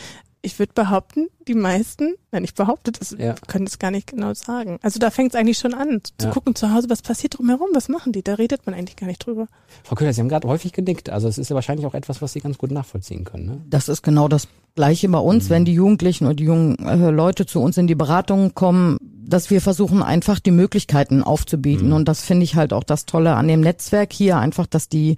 ich 0.45 0.59
würde 0.59 0.73
behaupten, 0.73 1.27
die 1.47 1.55
meisten, 1.55 2.13
wenn 2.31 2.43
ich 2.43 2.53
behaupte, 2.53 2.91
das 2.91 3.15
ja. 3.17 3.35
können 3.47 3.65
es 3.65 3.79
gar 3.79 3.91
nicht 3.91 4.07
genau 4.07 4.33
sagen. 4.33 4.77
Also 4.81 4.99
da 4.99 5.09
fängt 5.09 5.33
es 5.33 5.39
eigentlich 5.39 5.57
schon 5.57 5.73
an, 5.73 6.01
zu 6.17 6.27
ja. 6.27 6.31
gucken 6.31 6.55
zu 6.55 6.73
Hause, 6.73 6.89
was 6.89 7.01
passiert 7.01 7.37
drumherum, 7.37 7.69
was 7.73 7.89
machen 7.89 8.13
die? 8.13 8.23
Da 8.23 8.35
redet 8.35 8.65
man 8.65 8.75
eigentlich 8.75 8.95
gar 8.95 9.07
nicht 9.07 9.25
drüber. 9.25 9.47
Frau 9.83 9.95
Köhler, 9.95 10.13
Sie 10.13 10.21
haben 10.21 10.29
gerade 10.29 10.47
häufig 10.47 10.71
genickt. 10.71 11.09
Also 11.09 11.27
es 11.27 11.37
ist 11.37 11.49
ja 11.49 11.55
wahrscheinlich 11.55 11.85
auch 11.85 11.95
etwas, 11.95 12.21
was 12.21 12.33
Sie 12.33 12.39
ganz 12.39 12.57
gut 12.57 12.71
nachvollziehen 12.71 13.23
können. 13.23 13.45
Ne? 13.45 13.61
Das 13.69 13.89
ist 13.89 14.03
genau 14.03 14.27
das 14.27 14.47
Gleiche 14.75 15.09
bei 15.09 15.19
uns, 15.19 15.45
mhm. 15.45 15.49
wenn 15.49 15.65
die 15.65 15.73
Jugendlichen 15.73 16.27
und 16.27 16.39
die 16.39 16.45
jungen 16.45 16.77
äh, 16.79 17.09
Leute 17.09 17.45
zu 17.45 17.59
uns 17.61 17.77
in 17.77 17.87
die 17.87 17.95
Beratung 17.95 18.53
kommen, 18.53 18.97
dass 19.01 19.49
wir 19.49 19.61
versuchen 19.61 20.03
einfach 20.03 20.39
die 20.39 20.51
Möglichkeiten 20.51 21.23
aufzubieten. 21.23 21.87
Mhm. 21.87 21.93
Und 21.93 22.07
das 22.07 22.21
finde 22.21 22.43
ich 22.43 22.55
halt 22.55 22.73
auch 22.73 22.83
das 22.83 23.05
Tolle 23.05 23.35
an 23.35 23.47
dem 23.47 23.61
Netzwerk 23.61 24.13
hier, 24.13 24.37
einfach, 24.37 24.67
dass 24.67 24.89
die 24.89 25.17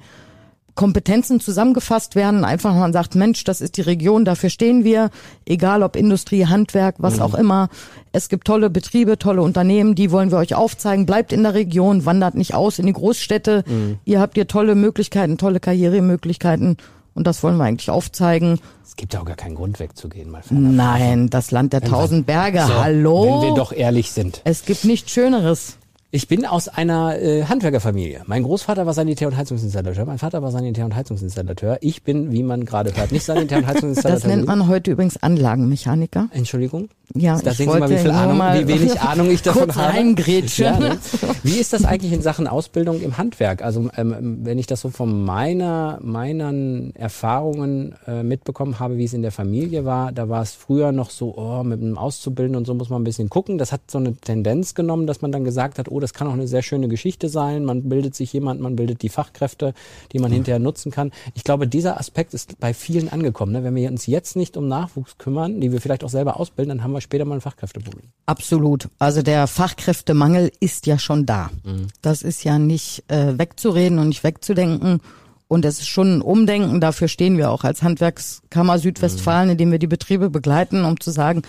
Kompetenzen 0.78 1.42
zusammengefasst 1.42 2.16
werden. 2.16 2.46
Einfach 2.46 2.74
man 2.74 2.94
sagt, 2.94 3.16
Mensch, 3.16 3.44
das 3.44 3.60
ist 3.60 3.76
die 3.76 3.82
Region, 3.82 4.24
dafür 4.24 4.50
stehen 4.50 4.86
wir. 4.86 5.10
Egal 5.46 5.84
ob 5.84 5.98
Industrie, 5.98 6.46
Handwerk, 6.46 6.96
was 7.00 7.18
mhm. 7.18 7.22
auch 7.24 7.34
immer. 7.34 7.68
Es 8.14 8.30
gibt 8.30 8.48
tolle 8.48 8.70
Betriebe, 8.70 9.18
tolle 9.18 9.42
Unternehmen, 9.42 9.96
die 9.96 10.12
wollen 10.12 10.32
wir 10.32 10.38
euch 10.38 10.56
aufzeigen. 10.56 11.06
Bleibt 11.06 11.34
in 11.34 11.44
der 11.44 11.56
Region, 11.56 12.06
wandert 12.06 12.36
nicht 12.36 12.54
aus 12.54 12.80
in 12.80 12.86
die 12.86 12.94
Großstädte. 12.94 13.66
Mhm. 13.68 13.98
Ihr 14.06 14.22
habt 14.22 14.36
hier 14.36 14.48
tolle 14.48 14.76
Möglichkeiten, 14.76 15.38
tolle 15.38 15.60
Karrieremöglichkeiten. 15.60 16.78
Und 17.16 17.26
das 17.26 17.42
wollen 17.42 17.58
wir 17.58 17.64
eigentlich 17.64 17.90
aufzeigen. 17.90 18.60
Es 18.86 18.96
gibt 18.96 19.16
ja 19.16 19.22
auch 19.22 19.26
gar 19.26 19.36
keinen 19.36 19.56
Grund 19.56 19.80
wegzugehen, 19.80 20.30
mal 20.30 20.44
Nein, 20.52 21.32
das 21.32 21.50
Land 21.50 21.74
der 21.74 21.82
tausend 21.82 22.28
Berge. 22.28 22.64
So, 22.68 22.76
Hallo. 22.76 23.42
Wenn 23.42 23.50
wir 23.50 23.56
doch 23.56 23.72
ehrlich 23.72 24.12
sind. 24.12 24.42
Es 24.44 24.66
gibt 24.66 24.86
nichts 24.86 25.12
Schöneres. 25.12 25.78
Ich 26.10 26.30
bin 26.30 26.46
aus 26.46 26.70
einer 26.70 27.20
äh, 27.20 27.44
Handwerkerfamilie. 27.44 28.22
Mein 28.28 28.44
Großvater 28.44 28.86
war 28.86 28.94
Sanitär- 28.94 29.28
und 29.28 29.36
Heizungsinstallateur, 29.36 30.06
mein 30.06 30.20
Vater 30.20 30.42
war 30.42 30.52
Sanitär- 30.52 30.86
und 30.86 30.96
Heizungsinstallateur. 30.96 31.80
Ich 31.82 32.04
bin, 32.04 32.32
wie 32.32 32.44
man 32.44 32.64
gerade 32.64 32.96
hört, 32.96 33.12
nicht 33.12 33.26
Sanitär- 33.26 33.58
und 33.58 33.68
Heizungsinstallateur. 33.68 34.30
Das 34.30 34.36
nennt 34.38 34.48
man 34.48 34.70
heute 34.70 34.92
übrigens 34.92 35.22
Anlagenmechaniker. 35.22 36.30
Entschuldigung? 36.32 36.88
Ja, 37.14 37.40
da 37.42 37.54
sehen 37.54 37.72
Sie 37.72 37.80
mal, 37.80 37.90
wie 37.90 37.98
viel 37.98 38.12
Ahnung, 38.12 38.38
wie 38.38 38.68
wenig 38.68 39.00
Ahnung 39.02 39.32
ich 39.32 39.42
davon 39.42 39.74
habe. 39.76 39.98
Ja, 39.98 40.78
ne? 40.78 40.98
Wie 41.44 41.58
ist 41.58 41.72
das 41.72 41.86
eigentlich 41.86 42.12
in 42.12 42.22
Sachen 42.22 42.48
Ausbildung 42.48 43.02
im 43.02 43.18
Handwerk? 43.18 43.62
Also 43.62 43.90
ähm, 43.96 44.40
wenn 44.44 44.60
ich 44.60 44.68
das 44.68 44.82
so 44.82 44.90
von 44.90 45.24
meiner 45.24 46.00
meinen 46.02 46.94
Erfahrungen 46.96 47.96
äh, 48.06 48.24
mitbekommen 48.24 48.80
habe, 48.80 48.98
wie 48.98 49.06
es 49.06 49.14
in 49.14 49.22
der 49.22 49.32
Familie 49.32 49.86
war, 49.86 50.12
da 50.12 50.28
war 50.28 50.42
es 50.42 50.52
früher 50.52 50.92
noch 50.92 51.10
so, 51.10 51.38
oh, 51.38 51.64
mit 51.64 51.82
einem 51.82 51.98
Auszubilden 51.98 52.58
und 52.58 52.66
so 52.66 52.74
muss 52.74 52.90
man 52.90 53.02
ein 53.02 53.06
bisschen 53.06 53.30
gucken. 53.30 53.58
Das 53.58 53.72
hat 53.72 53.90
so 53.90 54.00
eine 54.00 54.16
Tendenz 54.16 54.76
genommen, 54.76 55.08
dass 55.08 55.22
man 55.22 55.32
dann 55.32 55.46
gesagt 55.46 55.80
hat, 55.80 55.90
oh, 55.98 56.00
das 56.00 56.14
kann 56.14 56.28
auch 56.28 56.34
eine 56.34 56.48
sehr 56.48 56.62
schöne 56.62 56.88
Geschichte 56.88 57.28
sein. 57.28 57.66
Man 57.66 57.90
bildet 57.90 58.16
sich 58.16 58.32
jemand, 58.32 58.62
man 58.62 58.76
bildet 58.76 59.02
die 59.02 59.10
Fachkräfte, 59.10 59.74
die 60.12 60.20
man 60.20 60.30
mhm. 60.30 60.36
hinterher 60.36 60.60
nutzen 60.60 60.92
kann. 60.92 61.12
Ich 61.34 61.44
glaube, 61.44 61.68
dieser 61.68 62.00
Aspekt 62.00 62.34
ist 62.34 62.60
bei 62.60 62.74
vielen 62.74 63.10
angekommen. 63.10 63.52
Ne? 63.52 63.64
Wenn 63.64 63.76
wir 63.76 63.90
uns 63.90 64.06
jetzt 64.06 64.36
nicht 64.36 64.58
um 64.58 64.68
Nachwuchs 64.68 65.18
kümmern, 65.18 65.60
die 65.60 65.72
wir 65.72 65.82
vielleicht 65.82 66.04
auch 66.04 66.10
selber 66.10 66.40
ausbilden, 66.40 66.78
dann 66.78 66.84
haben 66.84 66.94
wir 66.94 67.02
später 67.02 67.26
mal 67.26 67.36
ein 67.36 67.42
Fachkräfteproblem. 67.42 68.10
Absolut. 68.28 68.90
Also 69.00 69.22
der 69.22 69.48
Fachkräftemangel 69.48 70.52
ist 70.60 70.86
ja 70.86 71.00
schon 71.00 71.26
da. 71.26 71.50
Mhm. 71.64 71.88
Das 72.02 72.22
ist 72.22 72.44
ja 72.44 72.60
nicht 72.60 73.04
äh, 73.08 73.38
wegzureden 73.38 74.00
und 74.00 74.10
nicht 74.10 74.24
wegzudenken. 74.24 75.02
Und 75.48 75.66
es 75.66 75.80
ist 75.80 75.88
schon 75.88 76.18
ein 76.18 76.22
Umdenken. 76.22 76.82
Dafür 76.82 77.08
stehen 77.08 77.38
wir 77.38 77.52
auch 77.52 77.64
als 77.64 77.82
Handwerkskammer 77.82 78.80
Südwestfalen, 78.80 79.48
mhm. 79.48 79.52
indem 79.54 79.72
wir 79.72 79.80
die 79.80 79.88
Betriebe 79.88 80.30
begleiten, 80.30 80.84
um 80.84 81.00
zu 81.00 81.12
sagen, 81.12 81.42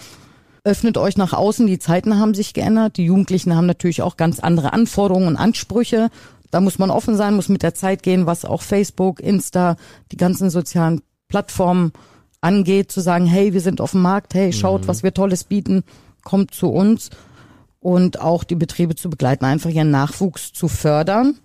öffnet 0.68 0.98
euch 0.98 1.16
nach 1.16 1.32
außen. 1.32 1.66
Die 1.66 1.78
Zeiten 1.78 2.18
haben 2.18 2.34
sich 2.34 2.52
geändert. 2.52 2.98
Die 2.98 3.06
Jugendlichen 3.06 3.56
haben 3.56 3.66
natürlich 3.66 4.02
auch 4.02 4.16
ganz 4.16 4.38
andere 4.38 4.72
Anforderungen 4.72 5.26
und 5.26 5.36
Ansprüche. 5.36 6.10
Da 6.50 6.60
muss 6.60 6.78
man 6.78 6.90
offen 6.90 7.16
sein, 7.16 7.34
muss 7.34 7.48
mit 7.48 7.62
der 7.62 7.74
Zeit 7.74 8.02
gehen, 8.02 8.26
was 8.26 8.44
auch 8.44 8.62
Facebook, 8.62 9.20
Insta, 9.20 9.76
die 10.12 10.16
ganzen 10.16 10.50
sozialen 10.50 11.02
Plattformen 11.28 11.92
angeht, 12.40 12.92
zu 12.92 13.00
sagen, 13.00 13.26
hey, 13.26 13.52
wir 13.52 13.60
sind 13.60 13.80
auf 13.80 13.92
dem 13.92 14.02
Markt, 14.02 14.34
hey, 14.34 14.52
schaut, 14.52 14.82
mhm. 14.82 14.88
was 14.88 15.02
wir 15.02 15.12
Tolles 15.12 15.44
bieten, 15.44 15.82
kommt 16.22 16.54
zu 16.54 16.68
uns 16.68 17.10
und 17.80 18.20
auch 18.20 18.44
die 18.44 18.54
Betriebe 18.54 18.94
zu 18.94 19.10
begleiten, 19.10 19.44
einfach 19.44 19.70
ihren 19.70 19.90
Nachwuchs 19.90 20.52
zu 20.52 20.68
fördern, 20.68 21.38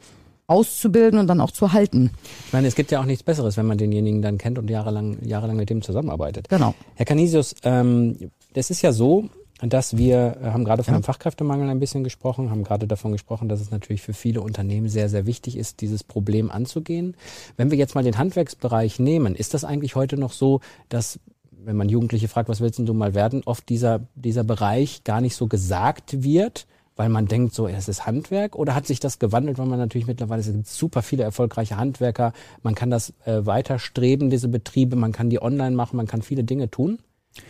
auszubilden 0.48 1.20
und 1.20 1.28
dann 1.28 1.42
auch 1.42 1.52
zu 1.52 1.74
halten. 1.74 2.12
Ich 2.48 2.54
meine, 2.54 2.68
es 2.68 2.76
gibt 2.76 2.92
ja 2.92 3.00
auch 3.00 3.06
nichts 3.06 3.24
Besseres, 3.24 3.58
wenn 3.58 3.66
man 3.66 3.78
denjenigen 3.78 4.22
dann 4.22 4.38
kennt 4.38 4.60
und 4.60 4.70
jahrelang, 4.70 5.18
jahrelang 5.26 5.58
mit 5.58 5.70
dem 5.70 5.82
zusammenarbeitet. 5.82 6.50
Genau. 6.50 6.76
Herr 6.96 7.06
Canisius, 7.06 7.56
ähm, 7.64 8.18
das 8.54 8.70
ist 8.70 8.82
ja 8.82 8.92
so, 8.92 9.30
dass 9.62 9.98
wir 9.98 10.38
äh, 10.42 10.46
haben 10.48 10.66
gerade 10.66 10.84
von 10.84 10.94
ja. 10.94 11.00
dem 11.00 11.04
Fachkräftemangel 11.04 11.70
ein 11.70 11.80
bisschen 11.80 12.04
gesprochen, 12.04 12.50
haben 12.50 12.64
gerade 12.64 12.88
davon 12.88 13.12
gesprochen, 13.12 13.50
dass 13.50 13.62
es 13.62 13.72
natürlich 13.72 14.02
für 14.02 14.14
viele 14.14 14.42
Unternehmen 14.42 14.90
sehr, 14.90 15.10
sehr 15.10 15.26
wichtig 15.26 15.58
ist, 15.58 15.82
dieses 15.82 16.04
Problem 16.04 16.52
anzugehen. 16.52 17.16
Wenn 17.58 17.72
wir 17.72 17.78
jetzt 17.78 17.96
mal 17.96 18.04
den 18.04 18.18
Handwerksbereich 18.18 19.00
nehmen, 19.00 19.36
ist 19.36 19.54
das 19.54 19.64
eigentlich 19.64 19.96
heute 19.96 20.18
noch 20.18 20.34
so, 20.34 20.62
dass 20.90 21.20
wenn 21.66 21.78
man 21.78 21.88
Jugendliche 21.88 22.28
fragt, 22.28 22.50
was 22.50 22.60
willst 22.60 22.80
du 22.80 22.94
mal 22.94 23.14
werden, 23.14 23.42
oft 23.46 23.70
dieser, 23.70 24.02
dieser 24.16 24.44
Bereich 24.44 25.06
gar 25.06 25.22
nicht 25.22 25.36
so 25.36 25.48
gesagt 25.48 26.24
wird, 26.24 26.68
weil 26.96 27.10
man 27.10 27.26
denkt, 27.26 27.56
so, 27.56 27.68
es 27.68 27.88
ist 27.88 28.06
Handwerk 28.06 28.56
oder 28.56 28.76
hat 28.76 28.86
sich 28.86 29.00
das 29.00 29.18
gewandelt, 29.18 29.58
weil 29.58 29.66
man 29.66 29.80
natürlich 29.80 30.08
mittlerweile, 30.08 30.42
es 30.42 30.52
gibt 30.52 30.68
super 30.68 31.02
viele 31.02 31.24
erfolgreiche 31.24 31.78
Handwerker, 31.78 32.34
man 32.62 32.76
kann 32.76 32.90
das 32.90 33.14
äh, 33.26 33.46
weiter 33.46 33.80
streben, 33.80 34.30
diese 34.30 34.48
Betriebe, 34.48 34.96
man 34.96 35.12
kann 35.12 35.30
die 35.30 35.42
online 35.42 35.76
machen, 35.76 35.98
man 35.98 36.08
kann 36.08 36.22
viele 36.22 36.44
Dinge 36.44 36.70
tun. 36.70 37.00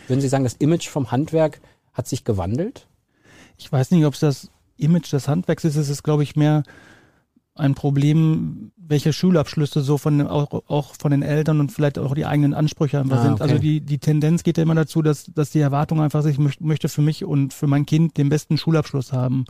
Würden 0.08 0.20
Sie 0.20 0.28
sagen, 0.28 0.44
das 0.44 0.54
Image 0.54 0.88
vom 0.88 1.10
Handwerk 1.10 1.60
hat 1.92 2.08
sich 2.08 2.24
gewandelt? 2.24 2.86
Ich 3.56 3.70
weiß 3.70 3.90
nicht, 3.90 4.04
ob 4.04 4.14
es 4.14 4.20
das 4.20 4.50
Image 4.76 5.12
des 5.12 5.28
Handwerks 5.28 5.64
ist. 5.64 5.76
Es 5.76 5.88
ist, 5.88 6.02
glaube 6.02 6.22
ich, 6.22 6.36
mehr 6.36 6.64
ein 7.56 7.74
Problem, 7.74 8.72
welche 8.76 9.12
Schulabschlüsse 9.12 9.80
so 9.82 9.96
von 9.96 10.26
auch, 10.26 10.64
auch 10.68 10.94
von 10.96 11.12
den 11.12 11.22
Eltern 11.22 11.60
und 11.60 11.70
vielleicht 11.70 11.98
auch 11.98 12.14
die 12.14 12.26
eigenen 12.26 12.52
Ansprüche 12.52 12.98
einfach 12.98 13.18
ah, 13.18 13.22
sind. 13.22 13.32
Also 13.32 13.44
okay. 13.44 13.52
Also 13.52 13.62
die, 13.62 13.80
die 13.80 13.98
Tendenz 13.98 14.42
geht 14.42 14.56
ja 14.56 14.64
immer 14.64 14.74
dazu, 14.74 15.02
dass, 15.02 15.26
dass 15.26 15.50
die 15.50 15.60
Erwartung 15.60 16.00
einfach 16.00 16.20
ist, 16.20 16.26
ich 16.38 16.60
möchte 16.60 16.88
für 16.88 17.02
mich 17.02 17.24
und 17.24 17.54
für 17.54 17.68
mein 17.68 17.86
Kind 17.86 18.16
den 18.16 18.28
besten 18.28 18.58
Schulabschluss 18.58 19.12
haben. 19.12 19.44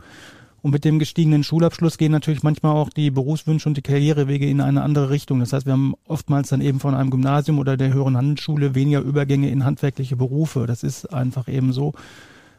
Und 0.65 0.71
mit 0.71 0.83
dem 0.83 0.97
gestiegenen 0.97 1.43
Schulabschluss 1.43 1.99
gehen 1.99 2.11
natürlich 2.11 2.41
manchmal 2.41 2.71
auch 2.71 2.89
die 2.89 3.11
Berufswünsche 3.11 3.69
und 3.69 3.77
die 3.77 3.83
Karrierewege 3.83 4.49
in 4.49 4.61
eine 4.61 4.81
andere 4.81 5.11
Richtung. 5.11 5.39
Das 5.39 5.53
heißt, 5.53 5.67
wir 5.67 5.73
haben 5.73 5.93
oftmals 6.07 6.49
dann 6.49 6.59
eben 6.59 6.79
von 6.79 6.95
einem 6.95 7.11
Gymnasium 7.11 7.59
oder 7.59 7.77
der 7.77 7.93
höheren 7.93 8.17
Handelsschule 8.17 8.73
weniger 8.73 9.01
Übergänge 9.01 9.51
in 9.51 9.63
handwerkliche 9.63 10.15
Berufe. 10.15 10.65
Das 10.65 10.81
ist 10.81 11.13
einfach 11.13 11.47
eben 11.47 11.71
so. 11.71 11.93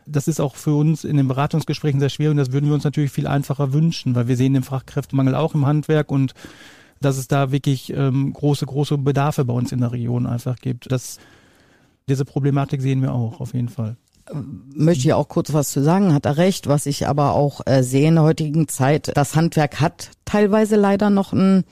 Das 0.07 0.29
ist 0.29 0.41
auch 0.41 0.55
für 0.55 0.77
uns 0.77 1.03
in 1.03 1.17
den 1.17 1.27
Beratungsgesprächen 1.27 1.99
sehr 1.99 2.09
schwierig 2.09 2.31
und 2.31 2.37
das 2.37 2.53
würden 2.53 2.67
wir 2.67 2.75
uns 2.75 2.85
natürlich 2.85 3.11
viel 3.11 3.27
einfacher 3.27 3.73
wünschen, 3.73 4.15
weil 4.15 4.29
wir 4.29 4.37
sehen 4.37 4.55
den 4.55 4.63
Fachkräftemangel 4.63 5.35
auch 5.35 5.57
im 5.57 5.67
Handwerk 5.67 6.13
und 6.13 6.33
dass 7.01 7.17
es 7.17 7.27
da 7.27 7.51
wirklich 7.51 7.93
ähm, 7.93 8.33
große, 8.33 8.67
große 8.67 8.99
Bedarfe 8.99 9.45
bei 9.45 9.53
uns 9.53 9.73
in 9.73 9.81
der 9.81 9.91
Region 9.91 10.29
einfach 10.29 10.61
gibt. 10.61 10.93
Das, 10.93 11.19
diese 12.09 12.25
Problematik 12.25 12.83
sehen 12.83 13.03
wir 13.03 13.13
auch 13.13 13.41
auf 13.41 13.53
jeden 13.53 13.69
Fall. 13.69 13.97
Möchte 14.33 15.07
ich 15.07 15.13
auch 15.13 15.29
kurz 15.29 15.53
was 15.53 15.71
zu 15.71 15.83
sagen, 15.83 16.13
hat 16.13 16.27
er 16.27 16.37
recht. 16.37 16.67
Was 16.67 16.87
ich 16.87 17.07
aber 17.07 17.35
auch 17.35 17.61
äh, 17.67 17.83
sehe 17.83 18.09
in 18.09 18.17
der 18.17 18.25
heutigen 18.25 18.69
Zeit, 18.69 19.13
das 19.15 19.37
Handwerk 19.37 19.81
hat 19.81 20.11
teilweise 20.25 20.77
leider 20.77 21.11
noch 21.11 21.33
ein 21.33 21.65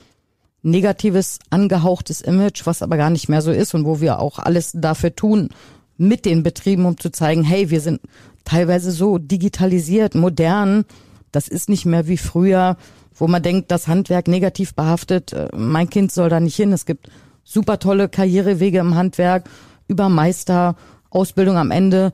negatives, 0.61 1.39
angehauchtes 1.49 2.21
Image, 2.21 2.65
was 2.65 2.81
aber 2.81 2.97
gar 2.97 3.09
nicht 3.09 3.29
mehr 3.29 3.41
so 3.41 3.51
ist 3.51 3.75
und 3.75 3.85
wo 3.85 4.01
wir 4.01 4.19
auch 4.19 4.39
alles 4.39 4.71
dafür 4.73 5.15
tun, 5.15 5.49
mit 5.97 6.25
den 6.25 6.43
Betrieben, 6.43 6.85
um 6.85 6.97
zu 6.97 7.11
zeigen, 7.11 7.43
hey, 7.43 7.69
wir 7.69 7.81
sind 7.81 8.01
teilweise 8.45 8.91
so 8.91 9.17
digitalisiert, 9.17 10.15
modern. 10.15 10.85
Das 11.31 11.47
ist 11.47 11.69
nicht 11.69 11.85
mehr 11.85 12.07
wie 12.07 12.17
früher, 12.17 12.77
wo 13.13 13.27
man 13.27 13.43
denkt, 13.43 13.71
das 13.71 13.87
Handwerk 13.87 14.27
negativ 14.27 14.73
behaftet. 14.73 15.33
Äh, 15.33 15.49
mein 15.55 15.89
Kind 15.89 16.11
soll 16.11 16.29
da 16.29 16.39
nicht 16.39 16.55
hin. 16.55 16.73
Es 16.73 16.85
gibt 16.85 17.09
super 17.43 17.79
tolle 17.79 18.09
Karrierewege 18.09 18.79
im 18.79 18.95
Handwerk, 18.95 19.49
über 19.87 20.09
Meister, 20.09 20.75
Ausbildung 21.09 21.57
am 21.57 21.71
Ende. 21.71 22.11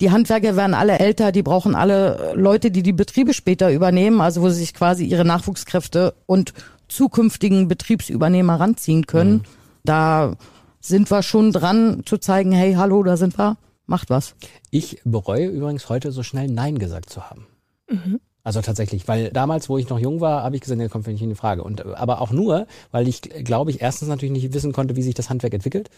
Die 0.00 0.10
Handwerker 0.10 0.56
werden 0.56 0.74
alle 0.74 0.98
älter, 0.98 1.30
die 1.30 1.42
brauchen 1.42 1.74
alle 1.74 2.32
Leute, 2.34 2.70
die 2.70 2.82
die 2.82 2.92
Betriebe 2.92 3.32
später 3.32 3.72
übernehmen, 3.72 4.20
also 4.20 4.42
wo 4.42 4.48
sie 4.48 4.58
sich 4.60 4.74
quasi 4.74 5.04
ihre 5.04 5.24
Nachwuchskräfte 5.24 6.14
und 6.26 6.52
zukünftigen 6.88 7.68
Betriebsübernehmer 7.68 8.58
ranziehen 8.58 9.06
können. 9.06 9.34
Mhm. 9.34 9.42
Da 9.84 10.36
sind 10.80 11.10
wir 11.10 11.22
schon 11.22 11.52
dran 11.52 12.02
zu 12.04 12.18
zeigen, 12.18 12.52
hey, 12.52 12.74
hallo, 12.74 13.02
da 13.02 13.16
sind 13.16 13.38
wir, 13.38 13.56
macht 13.86 14.10
was. 14.10 14.34
Ich 14.70 15.00
bereue 15.04 15.46
übrigens 15.46 15.88
heute 15.88 16.12
so 16.12 16.22
schnell 16.22 16.48
Nein 16.48 16.78
gesagt 16.78 17.08
zu 17.08 17.30
haben. 17.30 17.46
Mhm. 17.88 18.20
Also 18.42 18.60
tatsächlich, 18.60 19.08
weil 19.08 19.30
damals, 19.30 19.70
wo 19.70 19.78
ich 19.78 19.88
noch 19.88 19.98
jung 19.98 20.20
war, 20.20 20.42
habe 20.42 20.56
ich 20.56 20.60
gesagt, 20.60 20.78
nee, 20.78 20.88
kommt 20.88 21.04
für 21.04 21.12
mich 21.12 21.22
in 21.22 21.30
die 21.30 21.34
Frage. 21.34 21.64
Und 21.64 21.86
aber 21.86 22.20
auch 22.20 22.30
nur, 22.30 22.66
weil 22.90 23.08
ich 23.08 23.22
glaube 23.22 23.70
ich 23.70 23.80
erstens 23.80 24.08
natürlich 24.08 24.32
nicht 24.32 24.52
wissen 24.52 24.72
konnte, 24.72 24.96
wie 24.96 25.02
sich 25.02 25.14
das 25.14 25.30
Handwerk 25.30 25.54
entwickelt. 25.54 25.88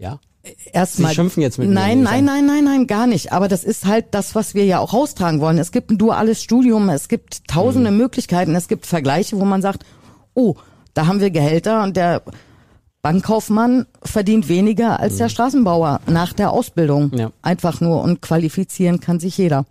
Ja. 0.00 0.18
Erstmal. 0.72 1.10
Sie 1.10 1.16
schimpfen 1.16 1.42
jetzt 1.42 1.58
mit 1.58 1.68
nein, 1.68 1.98
mir. 1.98 2.04
Nein, 2.04 2.24
nein, 2.24 2.46
nein, 2.46 2.64
nein, 2.64 2.86
gar 2.86 3.06
nicht. 3.06 3.32
Aber 3.32 3.46
das 3.46 3.62
ist 3.62 3.84
halt 3.84 4.06
das, 4.12 4.34
was 4.34 4.54
wir 4.54 4.64
ja 4.64 4.78
auch 4.78 4.94
raustragen 4.94 5.40
wollen. 5.40 5.58
Es 5.58 5.70
gibt 5.70 5.90
ein 5.90 5.98
duales 5.98 6.42
Studium, 6.42 6.88
es 6.88 7.08
gibt 7.08 7.46
tausende 7.46 7.90
mhm. 7.90 7.98
Möglichkeiten, 7.98 8.54
es 8.54 8.66
gibt 8.66 8.86
Vergleiche, 8.86 9.38
wo 9.38 9.44
man 9.44 9.60
sagt, 9.60 9.84
oh, 10.32 10.54
da 10.94 11.06
haben 11.06 11.20
wir 11.20 11.30
Gehälter 11.30 11.82
und 11.82 11.96
der 11.96 12.22
Bankkaufmann 13.02 13.86
verdient 14.02 14.48
weniger 14.48 14.98
als 14.98 15.18
der 15.18 15.26
mhm. 15.26 15.30
Straßenbauer 15.30 16.00
nach 16.06 16.32
der 16.32 16.52
Ausbildung. 16.52 17.12
Ja. 17.14 17.32
Einfach 17.42 17.82
nur 17.82 18.02
und 18.02 18.22
qualifizieren 18.22 19.00
kann 19.00 19.20
sich 19.20 19.36
jeder. 19.36 19.66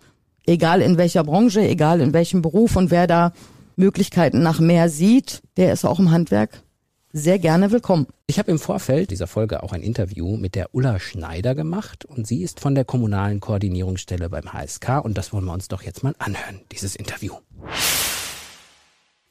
Egal 0.46 0.82
in 0.82 0.96
welcher 0.96 1.24
Branche, 1.24 1.62
egal 1.62 2.00
in 2.00 2.12
welchem 2.12 2.42
Beruf 2.42 2.76
und 2.76 2.92
wer 2.92 3.08
da 3.08 3.32
Möglichkeiten 3.74 4.42
nach 4.42 4.60
mehr 4.60 4.88
sieht, 4.88 5.42
der 5.56 5.72
ist 5.72 5.84
auch 5.84 5.98
im 5.98 6.12
Handwerk 6.12 6.62
sehr 7.12 7.38
gerne 7.38 7.72
willkommen. 7.72 8.06
Ich 8.26 8.38
habe 8.38 8.50
im 8.50 8.58
Vorfeld 8.58 9.10
dieser 9.10 9.26
Folge 9.26 9.62
auch 9.62 9.72
ein 9.72 9.82
Interview 9.82 10.36
mit 10.36 10.54
der 10.54 10.74
Ulla 10.74 11.00
Schneider 11.00 11.54
gemacht 11.54 12.04
und 12.04 12.26
sie 12.26 12.42
ist 12.42 12.60
von 12.60 12.74
der 12.74 12.84
kommunalen 12.84 13.40
Koordinierungsstelle 13.40 14.28
beim 14.28 14.52
HSK 14.52 15.04
und 15.04 15.18
das 15.18 15.32
wollen 15.32 15.44
wir 15.44 15.52
uns 15.52 15.68
doch 15.68 15.82
jetzt 15.82 16.04
mal 16.04 16.14
anhören, 16.18 16.60
dieses 16.70 16.94
Interview. 16.94 17.34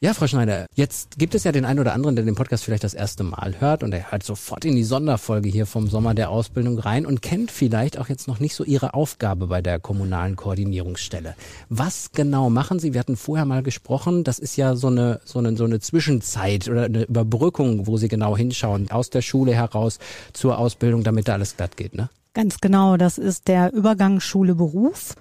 Ja, 0.02 0.14
Frau 0.14 0.28
Schneider, 0.28 0.66
jetzt 0.76 1.20
gibt 1.20 1.36
es 1.36 1.44
ja 1.44 1.52
den 1.52 1.66
einen 1.66 1.82
oder 1.82 1.94
anderen, 1.94 2.16
der 2.16 2.24
den 2.24 2.36
Podcast 2.36 2.64
vielleicht 2.64 2.86
das 2.86 2.94
erste 2.94 3.26
Mal 3.26 3.60
hört 3.60 3.84
und 3.84 3.94
er 3.94 4.14
hört 4.14 4.24
sofort 4.24 4.64
in 4.64 4.78
die 4.78 4.86
Sonderfolge 4.86 5.50
hier 5.50 5.66
vom 5.66 5.90
Sommer 5.90 6.14
der 6.14 6.30
Ausbildung 6.30 6.80
rein 6.80 7.06
und 7.06 7.22
kennt 7.22 7.52
vielleicht 7.52 8.00
auch 8.00 8.08
jetzt 8.08 8.26
noch 8.30 8.40
nicht 8.40 8.56
so 8.56 8.64
Ihre 8.64 8.94
Aufgabe 8.94 9.48
bei 9.48 9.62
der 9.62 9.78
kommunalen 9.78 10.38
Koordinierungsstelle. 10.38 11.36
Was 11.68 12.14
genau 12.14 12.50
machen 12.50 12.80
Sie? 12.80 12.94
Wir 12.94 13.02
hatten 13.02 13.18
vorher 13.18 13.44
mal 13.44 13.62
gesprochen, 13.62 14.24
das 14.24 14.40
ist 14.40 14.56
ja 14.56 14.78
so 14.78 14.88
eine, 14.88 15.20
so 15.26 15.40
eine, 15.40 15.58
so 15.58 15.66
eine 15.66 15.82
Zwischenzeit 15.82 16.70
oder 16.70 16.84
eine 16.86 17.04
Überbrückung, 17.04 17.86
wo 17.86 17.98
Sie 17.98 18.08
genau 18.08 18.38
hinschauen, 18.38 18.90
aus 18.92 19.10
der 19.10 19.22
Schule 19.22 19.54
heraus 19.54 20.00
zur 20.32 20.60
Ausbildung, 20.60 21.04
damit 21.04 21.28
da 21.28 21.34
alles 21.34 21.58
glatt 21.58 21.76
geht, 21.76 21.94
ne? 21.94 22.10
Ganz 22.34 22.62
genau, 22.62 22.96
das 22.96 23.18
ist 23.18 23.50
der 23.50 23.74
Übergang 23.74 24.22
Schule-Beruf. 24.22 25.16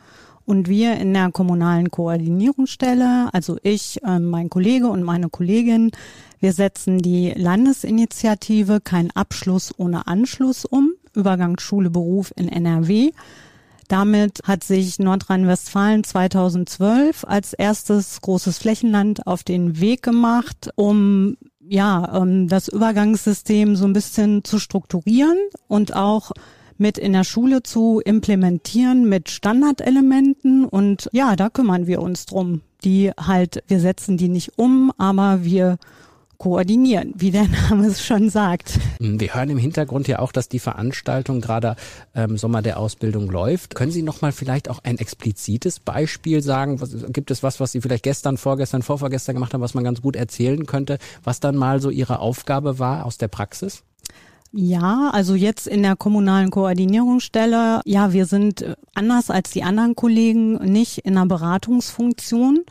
Und 0.48 0.66
wir 0.66 0.96
in 0.96 1.12
der 1.12 1.30
kommunalen 1.30 1.90
Koordinierungsstelle, 1.90 3.28
also 3.34 3.58
ich, 3.62 4.02
äh, 4.02 4.18
mein 4.18 4.48
Kollege 4.48 4.86
und 4.86 5.02
meine 5.02 5.28
Kollegin, 5.28 5.90
wir 6.40 6.54
setzen 6.54 7.00
die 7.00 7.34
Landesinitiative 7.36 8.80
Kein 8.80 9.10
Abschluss 9.10 9.74
ohne 9.76 10.06
Anschluss 10.06 10.64
um, 10.64 10.94
Übergang 11.12 11.60
Schule 11.60 11.90
Beruf 11.90 12.32
in 12.34 12.48
NRW. 12.48 13.10
Damit 13.88 14.40
hat 14.44 14.64
sich 14.64 14.98
Nordrhein-Westfalen 14.98 16.02
2012 16.02 17.26
als 17.26 17.52
erstes 17.52 18.18
großes 18.22 18.56
Flächenland 18.56 19.26
auf 19.26 19.44
den 19.44 19.80
Weg 19.80 20.02
gemacht, 20.02 20.70
um 20.76 21.36
ja, 21.60 22.22
ähm, 22.22 22.48
das 22.48 22.68
Übergangssystem 22.68 23.76
so 23.76 23.84
ein 23.84 23.92
bisschen 23.92 24.44
zu 24.44 24.58
strukturieren 24.58 25.36
und 25.66 25.94
auch 25.94 26.32
mit 26.78 26.96
in 26.98 27.12
der 27.12 27.24
Schule 27.24 27.62
zu 27.62 28.00
implementieren 28.04 29.08
mit 29.08 29.30
Standardelementen 29.30 30.64
und 30.64 31.08
ja, 31.12 31.36
da 31.36 31.50
kümmern 31.50 31.86
wir 31.86 32.00
uns 32.00 32.26
drum. 32.26 32.62
Die 32.84 33.10
halt, 33.18 33.64
wir 33.66 33.80
setzen 33.80 34.16
die 34.16 34.28
nicht 34.28 34.56
um, 34.56 34.92
aber 34.96 35.44
wir 35.44 35.78
koordinieren, 36.38 37.12
wie 37.16 37.32
der 37.32 37.48
Name 37.70 37.86
es 37.86 38.04
schon 38.04 38.30
sagt. 38.30 38.78
Hm, 38.98 39.20
wir 39.20 39.34
hören 39.34 39.50
im 39.50 39.58
Hintergrund 39.58 40.08
ja 40.08 40.20
auch, 40.20 40.32
dass 40.32 40.48
die 40.48 40.60
Veranstaltung 40.60 41.40
gerade 41.40 41.76
ähm, 42.14 42.38
Sommer 42.38 42.62
der 42.62 42.78
Ausbildung 42.78 43.28
läuft. 43.28 43.74
Können 43.74 43.92
Sie 43.92 44.02
noch 44.02 44.22
mal 44.22 44.32
vielleicht 44.32 44.70
auch 44.70 44.78
ein 44.84 44.98
explizites 44.98 45.80
Beispiel 45.80 46.42
sagen? 46.42 46.80
Was, 46.80 46.90
gibt 47.12 47.30
es 47.30 47.42
was, 47.42 47.60
was 47.60 47.72
Sie 47.72 47.80
vielleicht 47.80 48.04
gestern, 48.04 48.36
vorgestern, 48.36 48.82
vorvorgestern 48.82 49.34
gemacht 49.34 49.52
haben, 49.52 49.60
was 49.60 49.74
man 49.74 49.84
ganz 49.84 50.00
gut 50.00 50.16
erzählen 50.16 50.64
könnte, 50.64 50.98
was 51.24 51.40
dann 51.40 51.56
mal 51.56 51.80
so 51.80 51.90
Ihre 51.90 52.20
Aufgabe 52.20 52.78
war 52.78 53.04
aus 53.04 53.18
der 53.18 53.28
Praxis? 53.28 53.82
Ja, 54.52 55.10
also 55.12 55.34
jetzt 55.34 55.66
in 55.66 55.82
der 55.82 55.94
kommunalen 55.94 56.50
Koordinierungsstelle, 56.50 57.82
ja, 57.84 58.12
wir 58.12 58.24
sind 58.24 58.62
äh, 58.62 58.76
anders 58.94 59.30
als 59.30 59.50
die 59.50 59.62
anderen 59.62 59.94
Kollegen 59.94 60.54
nicht 60.54 60.98
in 60.98 61.16
einer 61.16 61.26
Beratungsfunktion. 61.26 62.64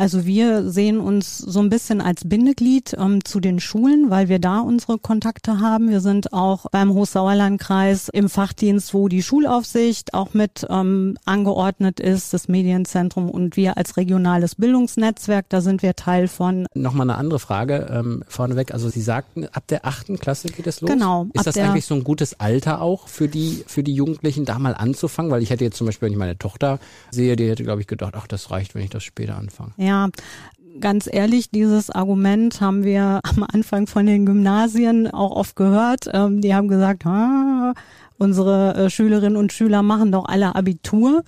Also 0.00 0.24
wir 0.24 0.70
sehen 0.70 0.98
uns 0.98 1.36
so 1.36 1.60
ein 1.60 1.68
bisschen 1.68 2.00
als 2.00 2.26
Bindeglied 2.26 2.96
ähm, 2.98 3.22
zu 3.22 3.38
den 3.38 3.60
Schulen, 3.60 4.08
weil 4.08 4.30
wir 4.30 4.38
da 4.38 4.60
unsere 4.60 4.96
Kontakte 4.96 5.60
haben. 5.60 5.90
Wir 5.90 6.00
sind 6.00 6.32
auch 6.32 6.64
beim 6.72 6.94
Hochsauerlandkreis 6.94 8.08
im 8.10 8.30
Fachdienst, 8.30 8.94
wo 8.94 9.08
die 9.08 9.22
Schulaufsicht 9.22 10.14
auch 10.14 10.32
mit 10.32 10.66
ähm, 10.70 11.18
angeordnet 11.26 12.00
ist, 12.00 12.32
das 12.32 12.48
Medienzentrum 12.48 13.28
und 13.28 13.58
wir 13.58 13.76
als 13.76 13.98
regionales 13.98 14.54
Bildungsnetzwerk, 14.54 15.50
da 15.50 15.60
sind 15.60 15.82
wir 15.82 15.94
Teil 15.96 16.28
von. 16.28 16.64
Nochmal 16.72 17.10
eine 17.10 17.18
andere 17.18 17.38
Frage 17.38 17.90
ähm, 17.92 18.24
vorneweg. 18.26 18.72
Also 18.72 18.88
Sie 18.88 19.02
sagten, 19.02 19.48
ab 19.52 19.64
der 19.68 19.84
achten 19.84 20.18
Klasse 20.18 20.48
geht 20.48 20.66
es 20.66 20.80
los. 20.80 20.90
Genau. 20.90 21.26
Ist 21.34 21.46
das 21.46 21.58
eigentlich 21.58 21.84
so 21.84 21.94
ein 21.94 22.04
gutes 22.04 22.40
Alter 22.40 22.80
auch 22.80 23.06
für 23.06 23.28
die, 23.28 23.64
für 23.66 23.82
die 23.82 23.92
Jugendlichen, 23.92 24.46
da 24.46 24.58
mal 24.58 24.72
anzufangen? 24.72 25.30
Weil 25.30 25.42
ich 25.42 25.50
hätte 25.50 25.64
jetzt 25.64 25.76
zum 25.76 25.86
Beispiel, 25.86 26.06
wenn 26.06 26.14
ich 26.14 26.18
meine 26.18 26.38
Tochter 26.38 26.78
sehe, 27.10 27.36
die 27.36 27.50
hätte, 27.50 27.64
glaube 27.64 27.82
ich, 27.82 27.86
gedacht, 27.86 28.14
ach, 28.16 28.26
das 28.26 28.50
reicht, 28.50 28.74
wenn 28.74 28.80
ich 28.80 28.88
das 28.88 29.04
später 29.04 29.36
anfange. 29.36 29.72
Ja. 29.76 29.89
Ja, 29.90 30.08
ganz 30.78 31.08
ehrlich, 31.12 31.50
dieses 31.50 31.90
Argument 31.90 32.60
haben 32.60 32.84
wir 32.84 33.18
am 33.24 33.44
Anfang 33.52 33.88
von 33.88 34.06
den 34.06 34.24
Gymnasien 34.24 35.08
auch 35.08 35.32
oft 35.32 35.56
gehört. 35.56 36.08
Ähm, 36.12 36.40
die 36.40 36.54
haben 36.54 36.68
gesagt, 36.68 37.04
ah, 37.06 37.74
unsere 38.16 38.76
äh, 38.76 38.88
Schülerinnen 38.88 39.36
und 39.36 39.52
Schüler 39.52 39.82
machen 39.82 40.12
doch 40.12 40.26
alle 40.26 40.54
Abitur 40.54 41.24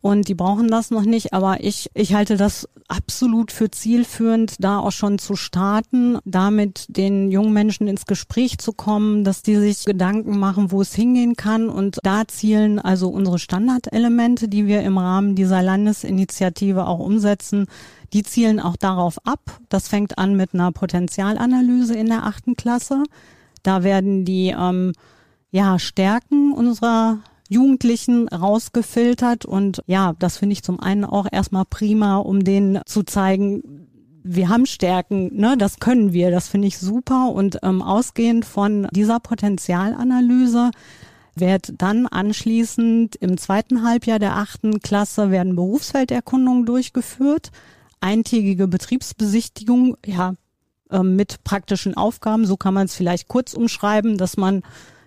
und 0.00 0.28
die 0.28 0.34
brauchen 0.34 0.68
das 0.68 0.90
noch 0.90 1.02
nicht. 1.02 1.34
Aber 1.34 1.62
ich, 1.62 1.90
ich 1.92 2.14
halte 2.14 2.38
das 2.38 2.66
absolut 2.88 3.52
für 3.52 3.70
zielführend, 3.70 4.54
da 4.60 4.78
auch 4.78 4.92
schon 4.92 5.18
zu 5.18 5.36
starten, 5.36 6.16
damit 6.24 6.86
den 6.88 7.30
jungen 7.30 7.52
Menschen 7.52 7.88
ins 7.88 8.06
Gespräch 8.06 8.56
zu 8.56 8.72
kommen, 8.72 9.24
dass 9.24 9.42
die 9.42 9.56
sich 9.56 9.84
Gedanken 9.84 10.38
machen, 10.38 10.70
wo 10.70 10.80
es 10.80 10.94
hingehen 10.94 11.36
kann. 11.36 11.68
Und 11.68 11.98
da 12.02 12.26
zielen 12.26 12.78
also 12.78 13.10
unsere 13.10 13.38
Standardelemente, 13.38 14.48
die 14.48 14.66
wir 14.66 14.80
im 14.82 14.96
Rahmen 14.96 15.34
dieser 15.34 15.60
Landesinitiative 15.60 16.86
auch 16.86 17.00
umsetzen, 17.00 17.66
die 18.12 18.22
zielen 18.22 18.60
auch 18.60 18.76
darauf 18.76 19.18
ab. 19.26 19.60
Das 19.68 19.88
fängt 19.88 20.18
an 20.18 20.36
mit 20.36 20.54
einer 20.54 20.72
Potenzialanalyse 20.72 21.94
in 21.94 22.06
der 22.06 22.24
achten 22.24 22.56
Klasse. 22.56 23.02
Da 23.62 23.82
werden 23.82 24.24
die 24.24 24.54
ähm, 24.56 24.92
ja, 25.50 25.78
Stärken 25.78 26.52
unserer 26.52 27.18
Jugendlichen 27.48 28.28
rausgefiltert 28.28 29.44
und 29.44 29.82
ja, 29.86 30.14
das 30.18 30.36
finde 30.36 30.54
ich 30.54 30.62
zum 30.62 30.80
einen 30.80 31.04
auch 31.04 31.26
erstmal 31.30 31.64
prima, 31.64 32.16
um 32.16 32.42
denen 32.42 32.80
zu 32.86 33.04
zeigen, 33.04 33.86
wir 34.24 34.48
haben 34.48 34.66
Stärken, 34.66 35.36
ne, 35.36 35.56
das 35.56 35.78
können 35.78 36.12
wir, 36.12 36.32
das 36.32 36.48
finde 36.48 36.66
ich 36.66 36.78
super 36.78 37.30
und 37.30 37.60
ähm, 37.62 37.82
ausgehend 37.82 38.44
von 38.44 38.88
dieser 38.90 39.20
Potenzialanalyse 39.20 40.72
wird 41.36 41.74
dann 41.78 42.06
anschließend 42.06 43.14
im 43.16 43.36
zweiten 43.38 43.86
Halbjahr 43.86 44.18
der 44.18 44.36
achten 44.36 44.80
Klasse 44.80 45.30
werden 45.30 45.54
Berufsfelderkundungen 45.54 46.66
durchgeführt 46.66 47.52
eintägige 48.00 48.68
Betriebsbesichtigung, 48.68 49.96
ja, 50.04 50.34
ähm, 50.90 51.16
mit 51.16 51.42
praktischen 51.44 51.96
Aufgaben. 51.96 52.46
So 52.46 52.56
kann 52.56 52.74
man 52.74 52.86
es 52.86 52.94
vielleicht 52.94 53.28
kurz 53.28 53.54
umschreiben, 53.54 54.18
dass 54.18 54.36
man 54.36 54.62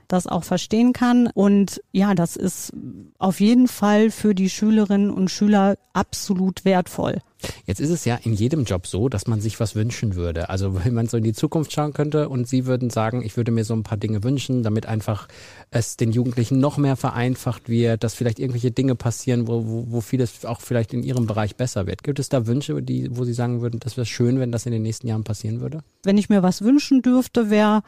das 0.10 0.28
auch 0.28 0.44
verstehen 0.44 0.92
kann. 0.92 1.28
Und 1.28 1.82
ja, 1.94 2.14
das 2.16 2.36
ist 2.36 2.74
auf 3.18 3.40
jeden 3.40 3.68
Fall 3.68 4.12
für 4.12 4.36
die 4.36 4.50
Schülerinnen 4.50 5.12
und 5.12 5.32
Schüler 5.32 5.78
absolut 5.94 6.66
wertvoll. 6.66 7.22
Jetzt 7.66 7.80
ist 7.80 7.90
es 7.90 8.04
ja 8.04 8.20
in 8.24 8.34
jedem 8.34 8.66
Job 8.66 8.86
so, 8.86 9.08
dass 9.08 9.28
man 9.28 9.40
sich 9.40 9.60
was 9.60 9.76
wünschen 9.76 10.16
würde. 10.16 10.50
Also 10.50 10.76
wenn 10.84 10.94
man 10.94 11.08
so 11.08 11.18
in 11.18 11.24
die 11.24 11.34
Zukunft 11.34 11.72
schauen 11.72 11.94
könnte 11.94 12.28
und 12.28 12.48
Sie 12.48 12.66
würden 12.66 12.90
sagen, 12.90 13.24
ich 13.24 13.38
würde 13.38 13.52
mir 13.52 13.64
so 13.64 13.74
ein 13.74 13.84
paar 13.84 13.98
Dinge 13.98 14.24
wünschen, 14.24 14.64
damit 14.64 14.88
einfach 14.88 15.28
es 15.72 15.96
den 15.96 16.12
Jugendlichen 16.12 16.60
noch 16.60 16.78
mehr 16.78 16.96
vereinfacht 16.96 17.70
wird, 17.70 18.04
dass 18.04 18.16
vielleicht 18.16 18.40
irgendwelche 18.40 18.72
Dinge 18.72 18.96
passieren, 18.96 19.48
wo, 19.48 19.66
wo, 19.68 19.86
wo 19.90 20.02
vieles 20.02 20.44
auch 20.44 20.62
vielleicht 20.62 20.94
in 20.94 21.04
Ihrem 21.04 21.28
Bereich 21.28 21.56
besser 21.56 21.88
wird. 21.88 22.04
Gibt 22.04 22.20
es 22.20 22.30
da 22.30 22.48
Wünsche, 22.48 22.82
die, 22.82 23.16
wo 23.16 23.24
Sie 23.24 23.34
sagen 23.34 23.62
würden, 23.62 23.80
das 23.80 23.96
wäre 23.96 24.06
schön, 24.06 24.40
wenn 24.40 24.52
das 24.52 24.66
in 24.66 24.72
den 24.72 24.82
nächsten 24.82 25.08
Jahren 25.08 25.24
passieren 25.24 25.62
würde? 25.62 25.82
Wenn 26.04 26.18
ich 26.18 26.30
mir 26.30 26.44
was 26.44 26.62
wünschen 26.64 27.02
dürfte, 27.02 27.50
wäre 27.50 27.84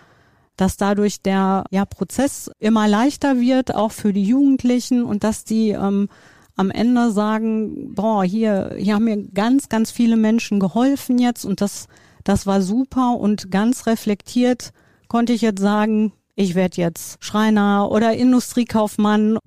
dass 0.58 0.78
dadurch 0.78 1.22
der 1.22 1.64
ja, 1.72 1.86
Prozess 1.86 2.52
immer 2.60 2.88
leichter 2.88 3.40
wird, 3.40 3.74
auch 3.74 3.92
für 3.92 4.14
die 4.14 4.24
Jugendlichen 4.24 5.04
und 5.04 5.24
dass 5.24 5.44
die 5.44 5.70
ähm, 5.70 6.10
am 6.56 6.70
Ende 6.70 7.12
sagen, 7.12 7.94
boah, 7.96 8.24
hier, 8.24 8.76
hier 8.78 8.96
haben 8.96 9.06
mir 9.06 9.28
ganz, 9.34 9.70
ganz 9.70 9.92
viele 9.92 10.18
Menschen 10.18 10.60
geholfen 10.60 11.18
jetzt 11.18 11.46
und 11.46 11.62
das, 11.62 11.88
das 12.24 12.46
war 12.46 12.62
super 12.62 13.18
und 13.18 13.50
ganz 13.52 13.88
reflektiert 13.88 14.72
konnte 15.12 15.34
ich 15.34 15.42
jetzt 15.42 15.60
sagen, 15.60 16.14
ich 16.36 16.56
werde 16.56 16.78
jetzt 16.78 17.22
Schreiner 17.22 17.92
oder 17.92 18.14
Industriekaufmann. 18.14 19.38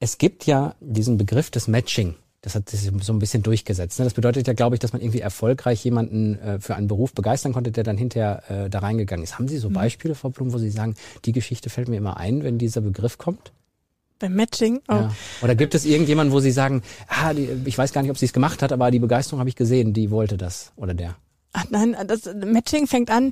Es 0.00 0.18
gibt 0.18 0.44
ja 0.44 0.74
diesen 0.80 1.16
Begriff 1.16 1.50
des 1.50 1.66
Matching. 1.66 2.14
Das 2.42 2.56
hat 2.56 2.68
sich 2.68 2.80
so 2.80 3.12
ein 3.12 3.18
bisschen 3.20 3.44
durchgesetzt. 3.44 4.00
Ne? 4.00 4.04
Das 4.04 4.14
bedeutet 4.14 4.48
ja, 4.48 4.52
glaube 4.52 4.74
ich, 4.74 4.80
dass 4.80 4.92
man 4.92 5.00
irgendwie 5.00 5.20
erfolgreich 5.20 5.84
jemanden 5.84 6.38
äh, 6.40 6.58
für 6.58 6.74
einen 6.74 6.88
Beruf 6.88 7.14
begeistern 7.14 7.52
konnte, 7.52 7.70
der 7.70 7.84
dann 7.84 7.96
hinterher 7.96 8.42
äh, 8.48 8.68
da 8.68 8.80
reingegangen 8.80 9.22
ist. 9.22 9.38
Haben 9.38 9.46
Sie 9.46 9.58
so 9.58 9.70
mhm. 9.70 9.74
Beispiele, 9.74 10.16
Frau 10.16 10.30
Blum, 10.30 10.52
wo 10.52 10.58
Sie 10.58 10.70
sagen, 10.70 10.96
die 11.24 11.30
Geschichte 11.30 11.70
fällt 11.70 11.88
mir 11.88 11.96
immer 11.96 12.16
ein, 12.16 12.42
wenn 12.42 12.58
dieser 12.58 12.80
Begriff 12.80 13.16
kommt? 13.16 13.52
Beim 14.18 14.34
Matching? 14.34 14.80
Oh. 14.88 14.94
Ja. 14.94 15.12
Oder 15.40 15.54
gibt 15.54 15.76
es 15.76 15.84
irgendjemanden, 15.84 16.34
wo 16.34 16.40
Sie 16.40 16.50
sagen, 16.50 16.82
ah, 17.06 17.32
die, 17.32 17.48
ich 17.64 17.78
weiß 17.78 17.92
gar 17.92 18.02
nicht, 18.02 18.10
ob 18.10 18.18
sie 18.18 18.26
es 18.26 18.32
gemacht 18.32 18.60
hat, 18.60 18.72
aber 18.72 18.90
die 18.90 18.98
Begeisterung 18.98 19.38
habe 19.38 19.48
ich 19.48 19.56
gesehen, 19.56 19.92
die 19.92 20.10
wollte 20.10 20.36
das 20.36 20.72
oder 20.76 20.94
der? 20.94 21.16
Ach 21.52 21.66
nein, 21.70 21.96
das 22.06 22.22
Matching 22.34 22.86
fängt 22.86 23.10
an. 23.10 23.30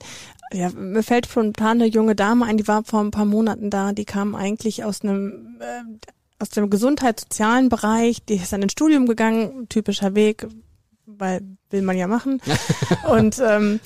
Ja, 0.52 0.70
mir 0.70 1.02
fällt 1.02 1.26
spontan 1.26 1.80
eine 1.80 1.86
junge 1.86 2.14
Dame 2.14 2.44
ein, 2.44 2.58
die 2.58 2.68
war 2.68 2.84
vor 2.84 3.00
ein 3.00 3.10
paar 3.10 3.24
Monaten 3.24 3.70
da. 3.70 3.92
Die 3.92 4.04
kam 4.04 4.34
eigentlich 4.34 4.84
aus 4.84 5.02
einem 5.02 5.58
äh, 5.60 6.08
aus 6.40 6.48
dem 6.50 6.70
gesundheitssozialen 6.70 7.68
Bereich, 7.68 8.24
die 8.24 8.36
ist 8.36 8.52
dann 8.52 8.62
ins 8.62 8.72
Studium 8.72 9.06
gegangen, 9.06 9.68
typischer 9.68 10.14
Weg, 10.14 10.46
weil 11.06 11.42
will 11.70 11.82
man 11.82 11.96
ja 11.96 12.06
machen. 12.06 12.40
und 13.10 13.40
ähm, 13.44 13.80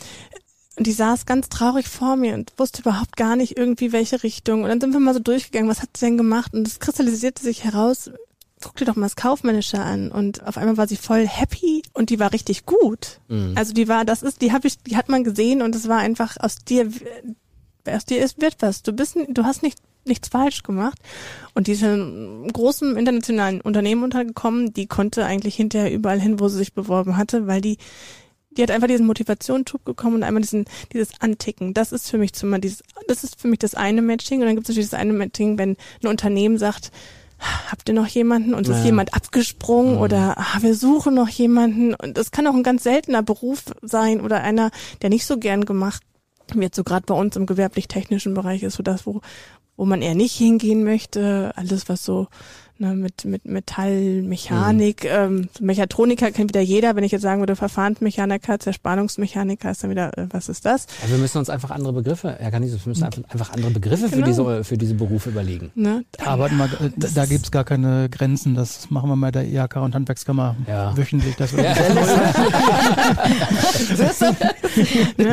die 0.78 0.92
saß 0.92 1.26
ganz 1.26 1.48
traurig 1.48 1.88
vor 1.88 2.16
mir 2.16 2.34
und 2.34 2.52
wusste 2.56 2.82
überhaupt 2.82 3.16
gar 3.16 3.36
nicht 3.36 3.56
irgendwie 3.56 3.92
welche 3.92 4.22
Richtung. 4.22 4.62
Und 4.62 4.68
dann 4.70 4.80
sind 4.80 4.92
wir 4.92 5.00
mal 5.00 5.14
so 5.14 5.20
durchgegangen, 5.20 5.70
was 5.70 5.82
hat 5.82 5.96
sie 5.96 6.06
denn 6.06 6.16
gemacht? 6.16 6.52
Und 6.54 6.66
es 6.66 6.80
kristallisierte 6.80 7.42
sich 7.42 7.64
heraus, 7.64 8.10
guck 8.60 8.76
dir 8.76 8.84
doch 8.84 8.96
mal 8.96 9.06
das 9.06 9.16
Kaufmännische 9.16 9.78
an. 9.78 10.10
Und 10.10 10.44
auf 10.46 10.56
einmal 10.56 10.76
war 10.76 10.88
sie 10.88 10.96
voll 10.96 11.26
happy 11.26 11.82
und 11.92 12.10
die 12.10 12.18
war 12.18 12.32
richtig 12.32 12.66
gut. 12.66 13.20
Mhm. 13.28 13.52
Also 13.56 13.72
die 13.72 13.88
war, 13.88 14.04
das 14.04 14.22
ist, 14.22 14.42
die 14.42 14.52
habe 14.52 14.66
ich, 14.66 14.78
die 14.78 14.96
hat 14.96 15.08
man 15.08 15.22
gesehen 15.22 15.62
und 15.62 15.74
es 15.76 15.88
war 15.88 15.98
einfach 15.98 16.36
aus 16.40 16.56
dir, 16.56 16.88
aus 17.86 18.04
dir 18.04 18.22
ist 18.22 18.40
wird 18.40 18.56
was. 18.60 18.82
Du 18.82 18.92
bist, 18.92 19.16
du 19.28 19.44
hast 19.44 19.62
nicht 19.62 19.78
nichts 20.06 20.28
falsch 20.28 20.62
gemacht. 20.62 20.98
Und 21.54 21.66
die 21.66 21.72
ist 21.72 21.82
in 21.82 21.88
einem 21.88 22.52
großen 22.52 22.96
internationalen 22.96 23.60
Unternehmen 23.60 24.04
untergekommen, 24.04 24.72
die 24.72 24.86
konnte 24.86 25.24
eigentlich 25.24 25.56
hinterher 25.56 25.92
überall 25.92 26.20
hin, 26.20 26.40
wo 26.40 26.48
sie 26.48 26.58
sich 26.58 26.74
beworben 26.74 27.16
hatte, 27.16 27.46
weil 27.46 27.60
die 27.60 27.78
die 28.56 28.62
hat 28.62 28.70
einfach 28.70 28.86
diesen 28.86 29.06
Motivationsschub 29.06 29.84
bekommen 29.84 30.14
und 30.14 30.22
einmal 30.22 30.42
diesen, 30.42 30.66
dieses 30.92 31.20
Anticken. 31.20 31.74
Das 31.74 31.90
ist 31.90 32.08
für 32.08 32.18
mich 32.18 32.34
zumal 32.34 32.60
dieses, 32.60 32.84
das 33.08 33.24
ist 33.24 33.40
für 33.40 33.48
mich 33.48 33.58
das 33.58 33.74
eine 33.74 34.00
Matching. 34.00 34.40
Und 34.40 34.46
dann 34.46 34.54
gibt 34.54 34.68
es 34.68 34.68
natürlich 34.68 34.90
das 34.90 35.00
eine 35.00 35.12
Matching, 35.12 35.58
wenn 35.58 35.76
ein 36.02 36.06
Unternehmen 36.06 36.56
sagt, 36.56 36.92
habt 37.68 37.88
ihr 37.88 37.96
noch 37.96 38.06
jemanden 38.06 38.54
und 38.54 38.68
es 38.68 38.68
ja. 38.68 38.78
ist 38.78 38.84
jemand 38.84 39.12
abgesprungen 39.12 39.96
mhm. 39.96 40.02
oder 40.02 40.38
ah, 40.38 40.58
wir 40.60 40.76
suchen 40.76 41.14
noch 41.14 41.28
jemanden 41.28 41.94
und 41.94 42.16
das 42.16 42.30
kann 42.30 42.46
auch 42.46 42.54
ein 42.54 42.62
ganz 42.62 42.84
seltener 42.84 43.22
Beruf 43.22 43.64
sein 43.82 44.20
oder 44.20 44.40
einer, 44.42 44.70
der 45.02 45.10
nicht 45.10 45.26
so 45.26 45.36
gern 45.36 45.64
gemacht 45.64 46.02
wird, 46.54 46.74
so 46.74 46.84
gerade 46.84 47.06
bei 47.06 47.14
uns 47.14 47.36
im 47.36 47.46
gewerblich-technischen 47.46 48.34
Bereich 48.34 48.62
ist 48.62 48.74
so 48.74 48.82
das, 48.82 49.06
wo, 49.06 49.20
wo 49.76 49.84
man 49.84 50.02
eher 50.02 50.14
nicht 50.14 50.36
hingehen 50.36 50.84
möchte. 50.84 51.52
Alles, 51.56 51.88
was 51.88 52.04
so 52.04 52.28
ne, 52.78 52.94
mit, 52.94 53.24
mit 53.24 53.44
Metallmechanik, 53.44 55.04
mhm. 55.04 55.10
ähm, 55.10 55.48
Mechatroniker 55.60 56.30
kennt 56.30 56.50
wieder 56.50 56.60
jeder. 56.60 56.96
Wenn 56.96 57.04
ich 57.04 57.12
jetzt 57.12 57.22
sagen 57.22 57.40
würde, 57.40 57.56
Verfahrensmechaniker, 57.56 58.58
Zerspannungsmechaniker, 58.58 59.70
ist 59.70 59.84
dann 59.84 59.90
wieder, 59.90 60.16
äh, 60.18 60.26
was 60.30 60.48
ist 60.48 60.64
das? 60.64 60.86
Also 61.02 61.14
wir 61.14 61.20
müssen 61.20 61.38
uns 61.38 61.50
einfach 61.50 61.70
andere 61.70 61.92
Begriffe, 61.92 62.36
Herr 62.38 62.50
Canisius, 62.50 62.84
wir 62.84 62.90
müssen 62.90 63.04
einfach, 63.04 63.22
einfach 63.28 63.52
andere 63.52 63.70
Begriffe 63.70 64.08
genau. 64.08 64.26
für, 64.26 64.30
diese, 64.30 64.64
für 64.64 64.78
diese 64.78 64.94
Berufe 64.94 65.30
überlegen. 65.30 65.70
Ne? 65.74 66.04
Aber 66.24 66.48
mal, 66.50 66.68
da, 66.96 67.08
da 67.14 67.26
gibt's 67.26 67.50
gar 67.50 67.64
keine 67.64 68.08
Grenzen. 68.08 68.54
Das 68.54 68.90
machen 68.90 69.08
wir 69.08 69.16
mal 69.16 69.32
der 69.32 69.46
IHK 69.46 69.76
und 69.76 69.94
Handwerkskammer 69.94 70.56
ja. 70.66 70.96
wöchentlich. 70.96 71.34
Das 71.44 71.52
ja. 71.52 71.74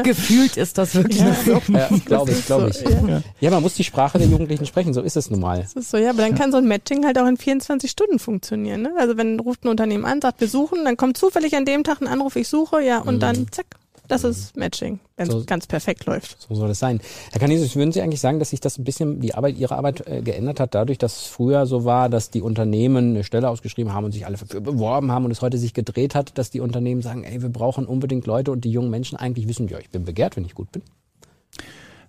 Gefühlt 0.04 0.58
ist 0.58 0.78
das 0.78 0.96
wirklich 0.96 1.20
ja. 1.20 1.34
so. 1.34 1.62
Ja, 1.72 1.90
glaube 2.06 2.32
ich, 2.32 2.46
glaube 2.46 2.70
ich. 2.70 2.78
So, 2.78 2.90
ja. 2.90 3.22
ja. 3.40 3.50
man 3.50 3.62
muss 3.62 3.76
die 3.76 3.84
Sprache 3.84 4.18
der 4.18 4.28
Jugendlichen 4.28 4.66
sprechen, 4.66 4.94
so 4.94 5.02
ist 5.02 5.16
es 5.16 5.30
nun 5.30 5.40
mal. 5.40 5.62
Das 5.62 5.74
ist 5.74 5.92
so, 5.92 5.98
ja, 5.98 6.10
aber 6.10 6.22
dann 6.22 6.36
kann 6.36 6.52
so 6.52 6.58
ein 6.58 6.68
Matching 6.68 7.06
halt 7.06 7.18
auch 7.18 7.28
in 7.28 7.38
24 7.42 7.92
Stunden 7.92 8.20
funktionieren. 8.20 8.84
Ne? 8.84 8.94
Also 8.98 9.18
wenn 9.18 9.40
ruft 9.40 9.66
ein 9.66 9.70
Unternehmen 9.70 10.06
an, 10.06 10.22
sagt, 10.22 10.42
wir 10.42 10.48
suchen, 10.48 10.86
dann 10.86 10.98
kommt 10.98 11.18
zufällig 11.18 11.56
an 11.56 11.66
dem 11.66 11.84
Tag 11.84 12.02
ein 12.02 12.08
Anruf, 12.08 12.36
ich 12.36 12.48
suche, 12.48 12.82
ja, 12.82 13.00
und 13.00 13.16
mhm. 13.16 13.20
dann 13.20 13.52
zack, 13.52 13.66
das 14.12 14.26
ist 14.26 14.58
Matching, 14.58 15.00
wenn 15.16 15.28
es 15.28 15.34
so, 15.34 15.44
ganz 15.46 15.68
perfekt 15.68 16.06
läuft. 16.06 16.42
So 16.42 16.54
soll 16.54 16.70
es 16.72 16.80
sein. 16.80 17.00
Herr 17.32 17.40
Canisius, 17.40 17.76
würden 17.78 17.94
Sie 17.94 18.02
eigentlich 18.02 18.20
sagen, 18.20 18.40
dass 18.40 18.50
sich 18.50 18.60
das 18.60 18.78
ein 18.78 18.84
bisschen, 18.84 19.22
die 19.22 19.34
Arbeit, 19.34 19.58
Ihre 19.58 19.76
Arbeit 19.76 20.06
äh, 20.06 20.22
geändert 20.22 20.60
hat, 20.60 20.76
dadurch, 20.76 20.98
dass 20.98 21.22
es 21.22 21.28
früher 21.28 21.66
so 21.66 21.86
war, 21.86 22.10
dass 22.10 22.30
die 22.30 22.42
Unternehmen 22.42 23.12
eine 23.12 23.24
Stelle 23.24 23.50
ausgeschrieben 23.50 23.94
haben 23.94 24.04
und 24.06 24.12
sich 24.12 24.26
alle 24.26 24.36
dafür 24.36 24.60
beworben 24.60 25.12
haben 25.12 25.24
und 25.26 25.32
es 25.32 25.42
heute 25.42 25.58
sich 25.58 25.74
gedreht 25.74 26.14
hat, 26.14 26.38
dass 26.38 26.50
die 26.50 26.60
Unternehmen 26.60 27.02
sagen, 27.02 27.24
ey, 27.24 27.42
wir 27.42 27.50
brauchen 27.50 27.86
unbedingt 27.86 28.26
Leute 28.26 28.52
und 28.52 28.66
die 28.66 28.72
jungen 28.72 28.90
Menschen 28.90 29.18
eigentlich 29.18 29.48
wissen, 29.48 29.70
ja, 29.70 29.80
ich 29.80 29.90
bin 29.90 30.04
begehrt, 30.04 30.36
wenn 30.36 30.44
ich 30.44 30.56
gut 30.56 30.72
bin? 30.74 30.82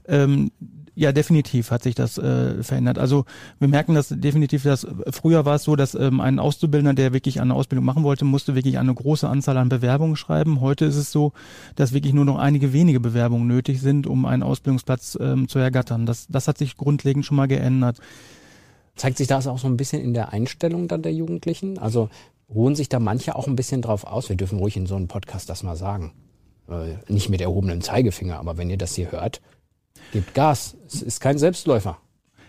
Ähm, 0.08 0.50
ja, 0.94 1.12
definitiv 1.12 1.70
hat 1.70 1.82
sich 1.82 1.94
das 1.94 2.18
äh, 2.18 2.62
verändert. 2.62 2.98
Also 2.98 3.24
wir 3.58 3.68
merken 3.68 3.94
das 3.94 4.08
definitiv, 4.08 4.64
dass 4.64 4.86
früher 5.10 5.46
war 5.46 5.54
es 5.54 5.64
so, 5.64 5.74
dass 5.74 5.94
ähm, 5.94 6.20
ein 6.20 6.38
Auszubildender, 6.38 6.92
der 6.92 7.14
wirklich 7.14 7.40
eine 7.40 7.54
Ausbildung 7.54 7.86
machen 7.86 8.02
wollte, 8.02 8.26
musste 8.26 8.54
wirklich 8.54 8.78
eine 8.78 8.92
große 8.92 9.26
Anzahl 9.26 9.56
an 9.56 9.70
Bewerbungen 9.70 10.16
schreiben. 10.16 10.60
Heute 10.60 10.84
ist 10.84 10.96
es 10.96 11.10
so, 11.10 11.32
dass 11.76 11.94
wirklich 11.94 12.12
nur 12.12 12.26
noch 12.26 12.38
einige 12.38 12.74
wenige 12.74 13.00
Bewerbungen 13.00 13.46
nötig 13.46 13.80
sind, 13.80 14.06
um 14.06 14.26
einen 14.26 14.42
Ausbildungsplatz 14.42 15.16
ähm, 15.18 15.48
zu 15.48 15.58
ergattern. 15.58 16.04
Das, 16.04 16.26
das 16.28 16.46
hat 16.46 16.58
sich 16.58 16.76
grundlegend 16.76 17.24
schon 17.24 17.38
mal 17.38 17.48
geändert. 17.48 17.98
Zeigt 18.94 19.16
sich 19.16 19.28
das 19.28 19.46
auch 19.46 19.58
so 19.58 19.68
ein 19.68 19.78
bisschen 19.78 20.02
in 20.02 20.12
der 20.12 20.34
Einstellung 20.34 20.88
dann 20.88 21.00
der 21.00 21.14
Jugendlichen? 21.14 21.78
Also 21.78 22.10
ruhen 22.54 22.74
sich 22.74 22.90
da 22.90 23.00
manche 23.00 23.34
auch 23.34 23.48
ein 23.48 23.56
bisschen 23.56 23.80
drauf 23.80 24.04
aus? 24.04 24.28
Wir 24.28 24.36
dürfen 24.36 24.58
ruhig 24.58 24.76
in 24.76 24.84
so 24.84 24.96
einem 24.96 25.08
Podcast 25.08 25.48
das 25.48 25.62
mal 25.62 25.76
sagen. 25.76 26.12
Äh, 26.68 26.96
nicht 27.10 27.30
mit 27.30 27.40
erhobenem 27.40 27.80
Zeigefinger, 27.80 28.38
aber 28.38 28.58
wenn 28.58 28.68
ihr 28.68 28.76
das 28.76 28.94
hier 28.94 29.10
hört, 29.10 29.40
Gibt 30.12 30.34
Gas. 30.34 30.76
Es 30.86 31.02
ist 31.02 31.20
kein 31.20 31.38
Selbstläufer. 31.38 31.98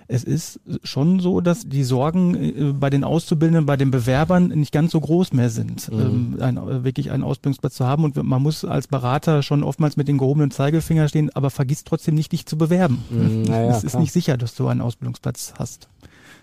Es 0.08 0.24
ist 0.24 0.60
schon 0.84 1.20
so, 1.20 1.40
dass 1.40 1.68
die 1.68 1.84
Sorgen 1.84 2.36
äh, 2.36 2.74
bei 2.74 2.90
den 2.90 3.04
Auszubildenden, 3.04 3.66
bei 3.66 3.78
den 3.78 3.90
Bewerbern 3.90 4.50
nicht 4.50 4.72
ganz 4.72 4.92
so 4.92 5.00
groß 5.00 5.34
mehr 5.34 5.50
sind, 5.50 5.92
mhm. 5.92 6.00
ähm, 6.00 6.38
ein, 6.42 6.58
äh, 6.58 6.84
wirklich 6.84 7.12
einen 7.12 7.24
Ausbildungsplatz 7.24 7.76
zu 7.76 7.86
haben. 7.86 8.04
Und 8.04 8.22
man 8.22 8.42
muss 8.42 8.66
als 8.66 8.88
Berater 8.88 9.44
schon 9.44 9.64
oftmals 9.64 9.96
mit 9.98 10.08
den 10.08 10.18
gehobenen 10.18 10.52
Zeigefinger 10.52 11.08
stehen, 11.08 11.30
aber 11.36 11.50
vergiss 11.50 11.84
trotzdem 11.84 12.16
nicht, 12.16 12.32
dich 12.32 12.46
zu 12.46 12.58
bewerben. 12.58 13.04
Mhm, 13.10 13.46
ja, 13.46 13.70
es 13.70 13.84
ist 13.84 13.92
klar. 13.92 14.02
nicht 14.02 14.12
sicher, 14.12 14.38
dass 14.38 14.56
du 14.56 14.68
einen 14.68 14.82
Ausbildungsplatz 14.82 15.54
hast. 15.58 15.88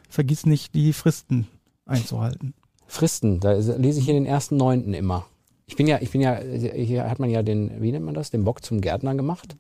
Vergiss 0.09 0.47
nicht, 0.47 0.75
die 0.75 0.93
Fristen 0.93 1.47
einzuhalten. 1.87 2.55
Fristen, 2.87 3.39
da 3.39 3.53
lese 3.53 4.01
ich 4.01 4.09
in 4.09 4.17
den 4.17 4.27
ersten 4.27 4.57
Neunten 4.57 4.95
immer. 4.95 5.27
Ich 5.71 5.77
bin 5.77 5.87
ja, 5.87 5.99
ich 6.01 6.11
bin 6.11 6.21
ja, 6.21 6.37
hier 6.41 7.09
hat 7.09 7.21
man 7.21 7.31
ja 7.31 7.45
den, 7.45 7.81
wie 7.81 7.93
nennt 7.93 8.05
man 8.05 8.13
das, 8.13 8.33
den 8.33 8.43
Bock 8.43 8.65
zum 8.65 8.81
Gärtner 8.81 9.15
gemacht. 9.15 9.55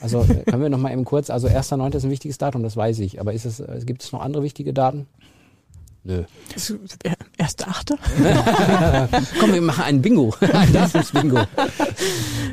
Also 0.00 0.22
äh, 0.22 0.42
können 0.42 0.60
wir 0.60 0.68
noch 0.68 0.78
mal 0.78 0.92
eben 0.92 1.04
kurz, 1.04 1.30
also 1.30 1.46
1.9. 1.46 1.94
ist 1.94 2.04
ein 2.04 2.10
wichtiges 2.10 2.36
Datum, 2.36 2.64
das 2.64 2.76
weiß 2.76 2.98
ich. 2.98 3.20
Aber 3.20 3.32
ist 3.32 3.44
es, 3.44 3.60
äh, 3.60 3.80
gibt 3.86 4.02
es 4.02 4.10
noch 4.10 4.22
andere 4.22 4.42
wichtige 4.42 4.72
Daten? 4.72 5.06
Nö. 6.06 6.22
Erste 7.36 7.66
Achte? 7.66 7.96
Komm, 9.40 9.52
wir 9.52 9.60
machen 9.60 9.84
ein 9.86 10.02
Bingo. 10.02 10.32
Ein 10.40 10.72
Datumsbingo. 10.72 11.40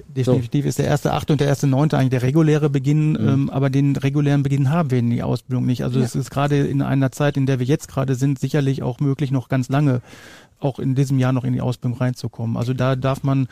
Definitiv 0.07 0.63
so. 0.63 0.69
ist 0.69 0.79
der 0.79 0.87
erste 0.87 1.13
Achte 1.13 1.33
und 1.33 1.39
der 1.39 1.47
erste 1.49 1.67
Neunte 1.67 1.99
eigentlich 1.99 2.09
der 2.09 2.23
reguläre 2.23 2.71
Beginn, 2.71 3.11
mhm. 3.11 3.29
ähm, 3.29 3.49
aber 3.51 3.69
den 3.69 3.95
regulären 3.95 4.41
Beginn 4.41 4.71
haben 4.71 4.89
wir 4.89 4.97
in 4.97 5.11
die 5.11 5.21
Ausbildung 5.21 5.67
nicht. 5.67 5.83
Also 5.83 5.99
es 5.99 6.15
ja. 6.15 6.21
ist 6.21 6.31
gerade 6.31 6.65
in 6.65 6.81
einer 6.81 7.11
Zeit, 7.11 7.37
in 7.37 7.45
der 7.45 7.59
wir 7.59 7.67
jetzt 7.67 7.89
gerade 7.89 8.15
sind, 8.15 8.39
sicherlich 8.39 8.81
auch 8.81 8.99
möglich, 8.99 9.29
noch 9.29 9.49
ganz 9.49 9.69
lange 9.69 10.01
auch 10.59 10.79
in 10.79 10.95
diesem 10.95 11.19
Jahr 11.19 11.31
noch 11.31 11.43
in 11.43 11.53
die 11.53 11.61
Ausbildung 11.61 11.99
reinzukommen. 11.99 12.57
Also 12.57 12.73
da 12.73 12.95
darf 12.95 13.21
man 13.21 13.47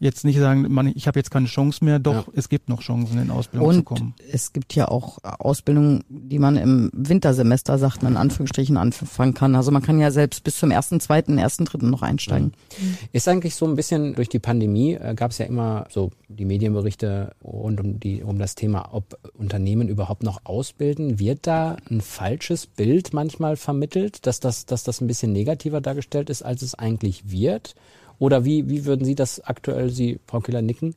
jetzt 0.00 0.24
nicht 0.24 0.38
sagen, 0.38 0.66
man, 0.72 0.92
ich 0.94 1.06
habe 1.06 1.18
jetzt 1.18 1.30
keine 1.30 1.46
Chance 1.46 1.84
mehr, 1.84 1.98
doch 1.98 2.26
ja. 2.26 2.32
es 2.36 2.48
gibt 2.48 2.68
noch 2.68 2.80
Chancen, 2.80 3.18
in 3.18 3.30
Ausbildung 3.30 3.68
und 3.68 3.74
zu 3.76 3.82
kommen. 3.82 4.14
Es 4.30 4.52
gibt 4.52 4.74
ja 4.74 4.88
auch 4.88 5.18
Ausbildungen, 5.22 6.04
die 6.08 6.38
man 6.38 6.56
im 6.56 6.90
Wintersemester, 6.92 7.78
sagt 7.78 8.02
man 8.02 8.12
in 8.12 8.18
Anführungsstrichen, 8.18 8.76
anfangen 8.76 9.34
kann. 9.34 9.54
Also 9.54 9.70
man 9.70 9.82
kann 9.82 9.98
ja 10.00 10.10
selbst 10.10 10.44
bis 10.44 10.58
zum 10.58 10.70
ersten, 10.70 11.00
zweiten, 11.00 11.38
ersten, 11.38 11.64
dritten 11.64 11.90
noch 11.90 12.02
einsteigen. 12.02 12.52
Mhm. 12.78 12.96
Ist 13.12 13.28
eigentlich 13.28 13.54
so 13.54 13.66
ein 13.66 13.76
bisschen 13.76 14.14
durch 14.14 14.28
die 14.28 14.38
Pandemie 14.38 14.94
äh, 14.94 15.14
gab 15.14 15.30
es 15.30 15.38
ja 15.38 15.46
immer 15.46 15.86
so 15.90 16.10
die 16.28 16.44
Medienberichte 16.44 17.34
rund 17.42 17.80
um 17.80 18.00
die 18.00 18.22
um 18.22 18.38
das 18.38 18.54
Thema, 18.54 18.90
ob 18.92 19.18
Unternehmen 19.34 19.88
überhaupt 19.88 20.22
noch 20.22 20.40
ausbilden. 20.44 21.18
Wird 21.18 21.46
da 21.46 21.76
ein 21.90 22.00
falsches 22.00 22.66
Bild 22.66 23.12
manchmal 23.12 23.56
vermittelt, 23.56 24.26
dass 24.26 24.40
das, 24.40 24.66
dass 24.66 24.84
das 24.84 25.00
ein 25.00 25.06
bisschen 25.06 25.32
negativer 25.32 25.80
dargestellt 25.80 26.30
ist, 26.30 26.42
als 26.42 26.62
es 26.62 26.74
eigentlich 26.74 27.30
wird? 27.30 27.74
Oder 28.18 28.44
wie, 28.44 28.68
wie 28.68 28.84
würden 28.84 29.04
Sie 29.04 29.14
das 29.14 29.40
aktuell, 29.40 29.90
Sie, 29.90 30.18
Frau 30.26 30.40
Killer, 30.40 30.62
nicken? 30.62 30.94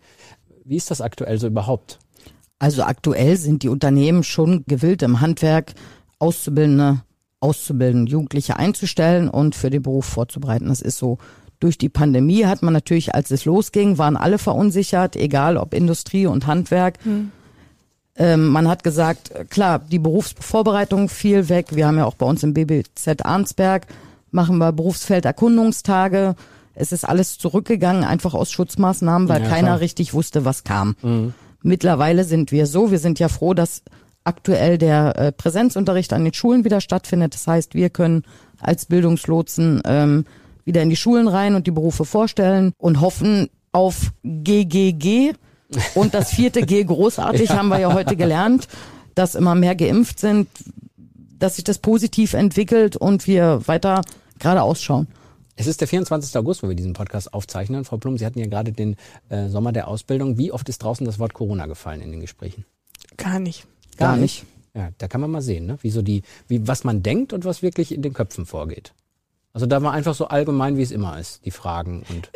Wie 0.64 0.76
ist 0.76 0.92
das 0.92 1.02
aktuell 1.02 1.40
so 1.40 1.48
überhaupt? 1.48 2.00
Also 2.60 2.84
aktuell 2.84 3.38
sind 3.38 3.64
die 3.64 3.70
Unternehmen 3.70 4.24
schon 4.24 4.64
gewillt, 4.68 5.02
im 5.04 5.22
Handwerk 5.22 5.74
Auszubildende, 6.20 7.02
auszubilden, 7.40 8.08
Jugendliche 8.08 8.58
einzustellen 8.58 9.30
und 9.30 9.56
für 9.56 9.70
den 9.70 9.84
Beruf 9.84 10.06
vorzubereiten. 10.06 10.68
Das 10.68 10.82
ist 10.82 10.98
so. 10.98 11.18
Durch 11.60 11.78
die 11.80 11.90
Pandemie 11.90 12.46
hat 12.46 12.62
man 12.62 12.74
natürlich, 12.74 13.16
als 13.16 13.32
es 13.32 13.46
losging, 13.46 13.98
waren 13.98 14.16
alle 14.16 14.38
verunsichert, 14.38 15.16
egal 15.16 15.58
ob 15.58 15.74
Industrie 15.74 16.28
und 16.28 16.46
Handwerk. 16.46 17.04
Hm. 17.04 17.32
Ähm, 18.16 18.48
man 18.48 18.68
hat 18.68 18.84
gesagt, 18.84 19.32
klar, 19.50 19.80
die 19.80 19.98
Berufsvorbereitung 20.00 21.10
fiel 21.10 21.50
weg. 21.50 21.76
Wir 21.76 21.88
haben 21.88 21.98
ja 21.98 22.06
auch 22.06 22.16
bei 22.16 22.26
uns 22.28 22.44
im 22.44 22.54
BBZ 22.54 23.24
Arnsberg, 23.24 23.88
machen 24.30 24.58
wir 24.58 24.72
Berufsfelderkundungstage. 24.72 26.36
Es 26.78 26.92
ist 26.92 27.04
alles 27.04 27.38
zurückgegangen, 27.38 28.04
einfach 28.04 28.34
aus 28.34 28.52
Schutzmaßnahmen, 28.52 29.28
weil 29.30 29.42
ja, 29.42 29.50
keiner 29.50 29.68
klar. 29.70 29.80
richtig 29.80 30.14
wusste, 30.14 30.46
was 30.46 30.64
kam. 30.64 30.96
Mhm. 31.02 31.34
Mittlerweile 31.64 32.24
sind 32.24 32.52
wir 32.52 32.68
so, 32.68 32.92
wir 32.92 33.00
sind 33.00 33.20
ja 33.20 33.30
froh, 33.30 33.54
dass 33.54 33.82
aktuell 34.24 34.78
der 34.78 35.18
äh, 35.18 35.32
Präsenzunterricht 35.32 36.14
an 36.14 36.24
den 36.24 36.34
Schulen 36.34 36.66
wieder 36.66 36.82
stattfindet. 36.82 37.34
Das 37.34 37.48
heißt, 37.48 37.74
wir 37.74 37.90
können 37.90 38.24
als 38.60 38.86
Bildungslotsen 38.86 39.82
ähm, 39.86 40.26
wieder 40.66 40.82
in 40.82 40.90
die 40.90 40.96
Schulen 40.96 41.28
rein 41.28 41.56
und 41.56 41.66
die 41.66 41.72
Berufe 41.72 42.06
vorstellen 42.06 42.74
und 42.78 43.02
hoffen 43.02 43.50
auf 43.72 44.12
GGG. 44.24 45.34
Und 45.96 46.14
das 46.14 46.32
vierte 46.32 46.62
G 46.62 46.84
großartig 46.84 47.50
ja. 47.50 47.58
haben 47.58 47.70
wir 47.70 47.80
ja 47.80 47.94
heute 47.94 48.16
gelernt, 48.16 48.68
dass 49.16 49.36
immer 49.36 49.56
mehr 49.56 49.76
geimpft 49.76 50.20
sind, 50.20 50.48
dass 51.40 51.56
sich 51.56 51.64
das 51.64 51.80
positiv 51.80 52.34
entwickelt 52.34 52.98
und 52.98 53.28
wir 53.28 53.62
weiter 53.66 54.02
gerade 54.40 54.62
ausschauen. 54.62 55.08
Es 55.60 55.66
ist 55.66 55.82
der 55.82 55.88
24. 55.88 56.38
August, 56.38 56.62
wo 56.62 56.70
wir 56.70 56.76
diesen 56.76 56.94
Podcast 56.94 57.34
aufzeichnen. 57.34 57.84
Frau 57.84 57.98
Blum, 57.98 58.18
Sie 58.18 58.26
hatten 58.26 58.40
ja 58.40 58.46
gerade 58.46 58.72
den 58.72 58.96
äh, 59.30 59.50
Sommer 59.50 59.72
der 59.72 59.88
Ausbildung. 59.88 60.38
Wie 60.38 60.52
oft 60.52 60.70
ist 60.70 60.84
draußen 60.84 61.06
das 61.06 61.18
Wort 61.18 61.34
Corona 61.34 61.66
gefallen 61.66 62.02
in 62.02 62.12
den 62.12 62.22
Gesprächen? 62.22 62.64
Gar 63.18 63.40
nicht. 63.40 63.66
Gar, 63.98 64.14
Gar 64.14 64.18
nicht. 64.18 64.46
Ja, 64.76 64.92
da 65.00 65.08
kann 65.08 65.20
man 65.20 65.32
mal 65.32 65.42
sehen, 65.42 65.66
ne? 65.66 65.80
wie 65.82 65.90
so 65.90 66.04
die, 66.04 66.22
wie, 66.48 66.68
was 66.68 66.84
man 66.84 67.02
denkt 67.02 67.34
und 67.34 67.44
was 67.44 67.64
wirklich 67.64 67.92
in 67.92 68.04
den 68.04 68.14
Köpfen 68.14 68.46
vorgeht. 68.46 68.94
Also 69.52 69.66
da 69.66 69.82
war 69.82 69.92
einfach 69.94 70.14
so 70.14 70.28
allgemein, 70.28 70.78
wie 70.78 70.84
es 70.84 70.92
immer 70.92 71.20
ist, 71.20 71.44
die 71.44 71.52
Fragen 71.52 72.04
und. 72.10 72.30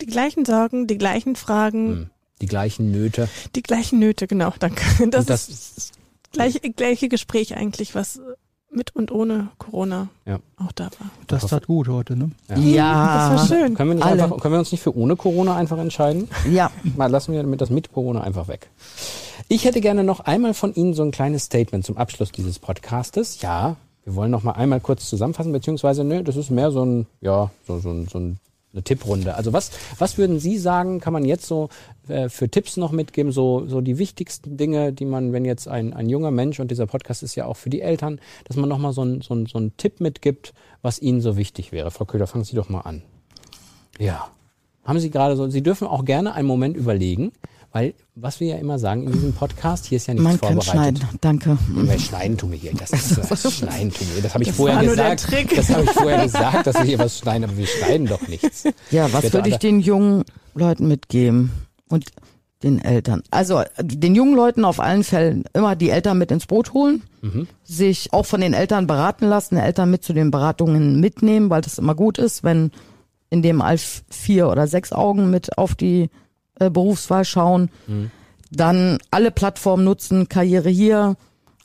Die 0.00 0.06
gleichen 0.06 0.44
Sorgen, 0.44 0.86
die 0.86 0.96
gleichen 0.96 1.34
Fragen. 1.34 1.88
Hm, 1.88 2.10
die 2.40 2.46
gleichen 2.46 2.92
Nöte. 2.92 3.28
Die 3.56 3.62
gleichen 3.62 3.98
Nöte, 3.98 4.28
genau, 4.28 4.54
danke. 4.60 4.84
Das, 5.10 5.26
das 5.26 5.48
ist 5.48 5.76
das 5.76 5.92
gleiche, 6.30 6.60
gleiche 6.60 7.08
Gespräch 7.08 7.56
eigentlich, 7.56 7.96
was 7.96 8.20
mit 8.70 8.94
und 8.94 9.10
ohne 9.10 9.48
Corona 9.58 10.08
ja. 10.26 10.38
auch 10.56 10.72
da 10.72 10.84
war. 10.84 11.10
Das 11.26 11.46
tat 11.46 11.66
gut 11.66 11.88
heute, 11.88 12.16
ne? 12.16 12.30
Ja, 12.48 12.58
ja 12.58 13.28
das 13.30 13.50
war 13.50 13.58
schön. 13.58 13.74
Können 13.74 13.90
wir, 13.90 13.94
nicht 13.96 14.04
einfach, 14.04 14.38
können 14.38 14.54
wir 14.54 14.58
uns 14.58 14.72
nicht 14.72 14.82
für 14.82 14.96
ohne 14.96 15.16
Corona 15.16 15.56
einfach 15.56 15.78
entscheiden? 15.78 16.28
Ja. 16.50 16.70
Mal 16.96 17.10
lassen 17.10 17.32
wir 17.32 17.42
damit 17.42 17.60
das 17.60 17.70
mit 17.70 17.92
Corona 17.92 18.20
einfach 18.20 18.48
weg. 18.48 18.68
Ich 19.48 19.64
hätte 19.64 19.80
gerne 19.80 20.04
noch 20.04 20.20
einmal 20.20 20.54
von 20.54 20.74
Ihnen 20.74 20.94
so 20.94 21.02
ein 21.02 21.10
kleines 21.10 21.44
Statement 21.44 21.84
zum 21.84 21.96
Abschluss 21.96 22.32
dieses 22.32 22.58
Podcastes. 22.58 23.40
Ja, 23.40 23.76
wir 24.04 24.14
wollen 24.14 24.30
noch 24.30 24.42
mal 24.42 24.52
einmal 24.52 24.80
kurz 24.80 25.08
zusammenfassen, 25.08 25.52
beziehungsweise, 25.52 26.04
ne, 26.04 26.24
das 26.24 26.36
ist 26.36 26.50
mehr 26.50 26.70
so 26.70 26.84
ein, 26.84 27.06
ja, 27.20 27.50
so, 27.66 27.78
so, 27.78 28.04
so 28.04 28.18
ein 28.18 28.38
eine 28.72 28.82
Tipprunde. 28.82 29.34
Also 29.34 29.52
was, 29.52 29.70
was 29.98 30.18
würden 30.18 30.38
Sie 30.38 30.58
sagen, 30.58 31.00
kann 31.00 31.12
man 31.12 31.24
jetzt 31.24 31.46
so 31.46 31.68
äh, 32.08 32.28
für 32.28 32.50
Tipps 32.50 32.76
noch 32.76 32.92
mitgeben, 32.92 33.32
so, 33.32 33.66
so 33.66 33.80
die 33.80 33.98
wichtigsten 33.98 34.56
Dinge, 34.56 34.92
die 34.92 35.04
man, 35.04 35.32
wenn 35.32 35.44
jetzt 35.44 35.68
ein, 35.68 35.94
ein 35.94 36.08
junger 36.08 36.30
Mensch, 36.30 36.60
und 36.60 36.70
dieser 36.70 36.86
Podcast 36.86 37.22
ist 37.22 37.34
ja 37.34 37.46
auch 37.46 37.56
für 37.56 37.70
die 37.70 37.80
Eltern, 37.80 38.20
dass 38.44 38.56
man 38.56 38.68
nochmal 38.68 38.92
so, 38.92 39.02
ein, 39.02 39.22
so, 39.22 39.34
ein, 39.34 39.46
so 39.46 39.58
einen 39.58 39.76
Tipp 39.76 40.00
mitgibt, 40.00 40.52
was 40.82 41.00
Ihnen 41.00 41.20
so 41.20 41.36
wichtig 41.36 41.72
wäre. 41.72 41.90
Frau 41.90 42.04
Köhler, 42.04 42.26
fangen 42.26 42.44
Sie 42.44 42.56
doch 42.56 42.68
mal 42.68 42.80
an. 42.80 43.02
Ja. 43.98 44.28
Haben 44.84 45.00
Sie 45.00 45.10
gerade 45.10 45.36
so, 45.36 45.48
Sie 45.48 45.62
dürfen 45.62 45.86
auch 45.86 46.04
gerne 46.04 46.34
einen 46.34 46.48
Moment 46.48 46.76
überlegen, 46.76 47.32
Weil, 47.78 47.94
was 48.16 48.40
wir 48.40 48.48
ja 48.48 48.56
immer 48.56 48.80
sagen 48.80 49.04
in 49.04 49.12
diesem 49.12 49.32
Podcast, 49.32 49.86
hier 49.86 49.96
ist 49.96 50.08
ja 50.08 50.14
nichts 50.14 50.24
Man 50.24 50.38
vorbereitet. 50.38 50.66
kann 50.66 50.96
schneiden, 50.96 51.18
danke. 51.20 51.58
Weil 51.68 52.00
schneiden 52.00 52.36
tun 52.36 52.50
wir 52.50 52.58
hier. 52.58 52.72
Das, 52.74 52.90
ist, 52.90 53.18
das 53.30 53.54
schneiden 53.56 53.92
tun 53.92 54.06
wir. 54.14 54.22
Das 54.22 54.34
habe 54.34 54.42
ich 54.42 54.50
vorher 54.50 54.82
gesagt. 54.82 55.28
Das 55.56 55.70
habe 55.70 55.84
ich 55.84 55.90
vorher 55.92 56.24
gesagt, 56.24 56.66
dass 56.66 56.74
wir 56.74 56.82
hier 56.82 56.98
was 56.98 57.18
schneiden, 57.18 57.44
aber 57.44 57.56
wir 57.56 57.68
schneiden 57.68 58.08
doch 58.08 58.26
nichts. 58.26 58.64
Ja, 58.90 59.12
was 59.12 59.32
würde 59.32 59.48
ich 59.48 59.58
den 59.58 59.78
jungen 59.78 60.24
Leuten 60.54 60.88
mitgeben? 60.88 61.52
Und 61.88 62.06
den 62.64 62.80
Eltern. 62.80 63.22
Also 63.30 63.62
den 63.80 64.16
jungen 64.16 64.34
Leuten 64.34 64.64
auf 64.64 64.80
allen 64.80 65.04
Fällen 65.04 65.44
immer 65.52 65.76
die 65.76 65.90
Eltern 65.90 66.18
mit 66.18 66.32
ins 66.32 66.46
Boot 66.46 66.72
holen, 66.72 67.04
mhm. 67.22 67.46
sich 67.62 68.12
auch 68.12 68.26
von 68.26 68.40
den 68.40 68.54
Eltern 68.54 68.88
beraten 68.88 69.26
lassen, 69.26 69.56
Eltern 69.56 69.92
mit 69.92 70.02
zu 70.02 70.12
den 70.12 70.32
Beratungen 70.32 70.98
mitnehmen, 70.98 71.48
weil 71.48 71.60
das 71.60 71.78
immer 71.78 71.94
gut 71.94 72.18
ist, 72.18 72.42
wenn 72.42 72.72
in 73.30 73.42
dem 73.42 73.60
all 73.60 73.78
vier 73.78 74.48
oder 74.48 74.66
sechs 74.66 74.92
Augen 74.92 75.30
mit 75.30 75.56
auf 75.56 75.76
die 75.76 76.10
äh, 76.58 76.70
Berufswahl 76.70 77.24
schauen. 77.24 77.70
Mhm. 77.86 78.10
Dann 78.50 78.98
alle 79.10 79.30
Plattformen 79.30 79.84
nutzen, 79.84 80.28
Karriere 80.28 80.70
hier, 80.70 81.16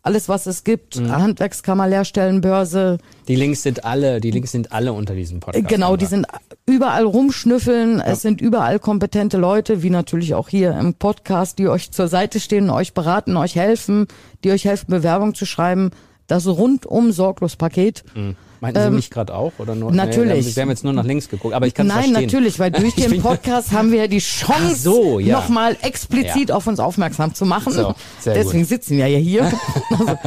alles 0.04 0.28
was 0.28 0.46
es 0.48 0.66
gibt, 0.66 0.98
mhm. 0.98 1.12
Handwerkskammer, 1.12 1.88
Lehrstellenbörse. 1.88 2.98
Die 3.30 3.36
Links 3.36 3.64
sind 3.64 3.86
alle, 3.86 4.20
die 4.20 4.32
Links 4.32 4.52
sind 4.52 4.74
alle 4.74 4.92
unter 4.92 5.16
diesem 5.16 5.40
Podcast. 5.40 5.68
Genau, 5.70 5.96
die 5.96 6.06
sind 6.06 6.28
überall 6.66 7.06
rumschnüffeln. 7.06 8.00
Ja. 8.00 8.06
Es 8.06 8.22
sind 8.22 8.42
überall 8.42 8.80
kompetente 8.80 9.38
Leute, 9.38 9.82
wie 9.82 9.90
natürlich 9.90 10.36
auch 10.36 10.50
hier 10.50 10.78
im 10.78 10.94
Podcast, 10.94 11.58
die 11.58 11.70
euch 11.70 11.92
zur 11.92 12.10
Seite 12.10 12.42
stehen, 12.42 12.70
euch 12.70 12.94
beraten, 12.94 13.38
euch 13.38 13.56
helfen, 13.56 14.08
die 14.44 14.52
euch 14.52 14.66
helfen, 14.66 14.88
Bewerbung 14.90 15.36
zu 15.36 15.46
schreiben. 15.46 15.92
Das 16.28 16.48
rundum 16.48 17.14
sorglos 17.14 17.56
Paket. 17.56 18.04
Mhm. 18.14 18.36
Meinten 18.64 18.80
Sie 18.80 18.88
ähm, 18.88 18.96
mich 18.96 19.10
gerade 19.10 19.36
auch 19.36 19.52
oder 19.58 19.76
nur? 19.76 19.92
Natürlich. 19.92 20.46
Nee, 20.46 20.56
wir 20.56 20.62
haben 20.62 20.70
jetzt 20.70 20.86
nur 20.86 20.94
nach 20.94 21.04
links 21.04 21.28
geguckt, 21.28 21.54
aber 21.54 21.68
ich 21.68 21.74
kann 21.74 21.86
Nein, 21.86 22.04
verstehen. 22.04 22.24
natürlich, 22.24 22.60
weil 22.60 22.72
durch 22.72 22.96
den 22.96 23.22
Podcast 23.22 23.74
haben 23.74 23.92
wir 23.92 24.00
ja 24.00 24.08
die 24.08 24.20
Chance, 24.20 24.76
so, 24.78 25.20
ja. 25.20 25.38
nochmal 25.38 25.76
explizit 25.82 26.48
ja. 26.48 26.56
auf 26.56 26.66
uns 26.66 26.80
aufmerksam 26.80 27.34
zu 27.34 27.46
machen. 27.46 27.74
So, 27.74 27.94
Deswegen 28.24 28.60
gut. 28.60 28.70
sitzen 28.70 28.96
wir 28.96 29.08
ja 29.08 29.18
hier. 29.18 29.44
also, 29.90 30.18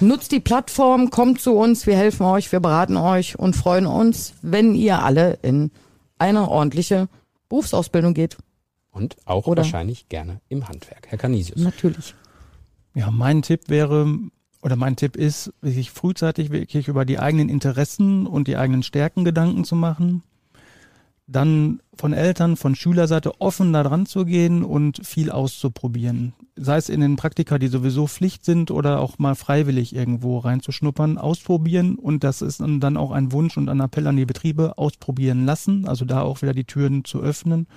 nutzt 0.00 0.32
die 0.32 0.40
Plattform, 0.40 1.08
kommt 1.08 1.40
zu 1.40 1.54
uns, 1.54 1.86
wir 1.86 1.96
helfen 1.96 2.26
euch, 2.26 2.52
wir 2.52 2.60
beraten 2.60 2.98
euch 2.98 3.38
und 3.38 3.56
freuen 3.56 3.86
uns, 3.86 4.34
wenn 4.42 4.74
ihr 4.74 5.02
alle 5.02 5.38
in 5.40 5.70
eine 6.18 6.46
ordentliche 6.46 7.08
Berufsausbildung 7.48 8.12
geht. 8.12 8.36
Und 8.90 9.16
auch 9.24 9.46
oder? 9.46 9.62
wahrscheinlich 9.62 10.10
gerne 10.10 10.42
im 10.50 10.68
Handwerk. 10.68 11.06
Herr 11.08 11.16
Canisius. 11.16 11.62
Natürlich. 11.62 12.14
Ja, 12.94 13.10
mein 13.10 13.40
Tipp 13.40 13.62
wäre, 13.68 14.14
oder 14.68 14.76
mein 14.76 14.96
Tipp 14.96 15.16
ist, 15.16 15.50
sich 15.62 15.90
frühzeitig 15.90 16.50
wirklich 16.50 16.88
über 16.88 17.06
die 17.06 17.18
eigenen 17.18 17.48
Interessen 17.48 18.26
und 18.26 18.48
die 18.48 18.58
eigenen 18.58 18.82
Stärken 18.82 19.24
Gedanken 19.24 19.64
zu 19.64 19.74
machen. 19.74 20.22
Dann 21.26 21.80
von 21.94 22.12
Eltern, 22.12 22.56
von 22.56 22.74
Schülerseite 22.74 23.40
offen 23.40 23.72
da 23.72 23.82
dran 23.82 24.04
zu 24.04 24.26
gehen 24.26 24.62
und 24.62 25.06
viel 25.06 25.30
auszuprobieren. 25.30 26.34
Sei 26.54 26.76
es 26.76 26.90
in 26.90 27.00
den 27.00 27.16
Praktika, 27.16 27.58
die 27.58 27.68
sowieso 27.68 28.06
Pflicht 28.06 28.44
sind 28.44 28.70
oder 28.70 29.00
auch 29.00 29.18
mal 29.18 29.34
freiwillig 29.34 29.96
irgendwo 29.96 30.36
reinzuschnuppern, 30.36 31.16
ausprobieren. 31.16 31.94
Und 31.94 32.24
das 32.24 32.42
ist 32.42 32.60
dann 32.60 32.96
auch 32.98 33.10
ein 33.10 33.32
Wunsch 33.32 33.56
und 33.56 33.70
ein 33.70 33.80
Appell 33.80 34.06
an 34.06 34.16
die 34.16 34.26
Betriebe, 34.26 34.76
ausprobieren 34.76 35.46
lassen. 35.46 35.88
Also 35.88 36.04
da 36.04 36.20
auch 36.20 36.42
wieder 36.42 36.52
die 36.52 36.64
Türen 36.64 37.06
zu 37.06 37.20
öffnen. 37.20 37.68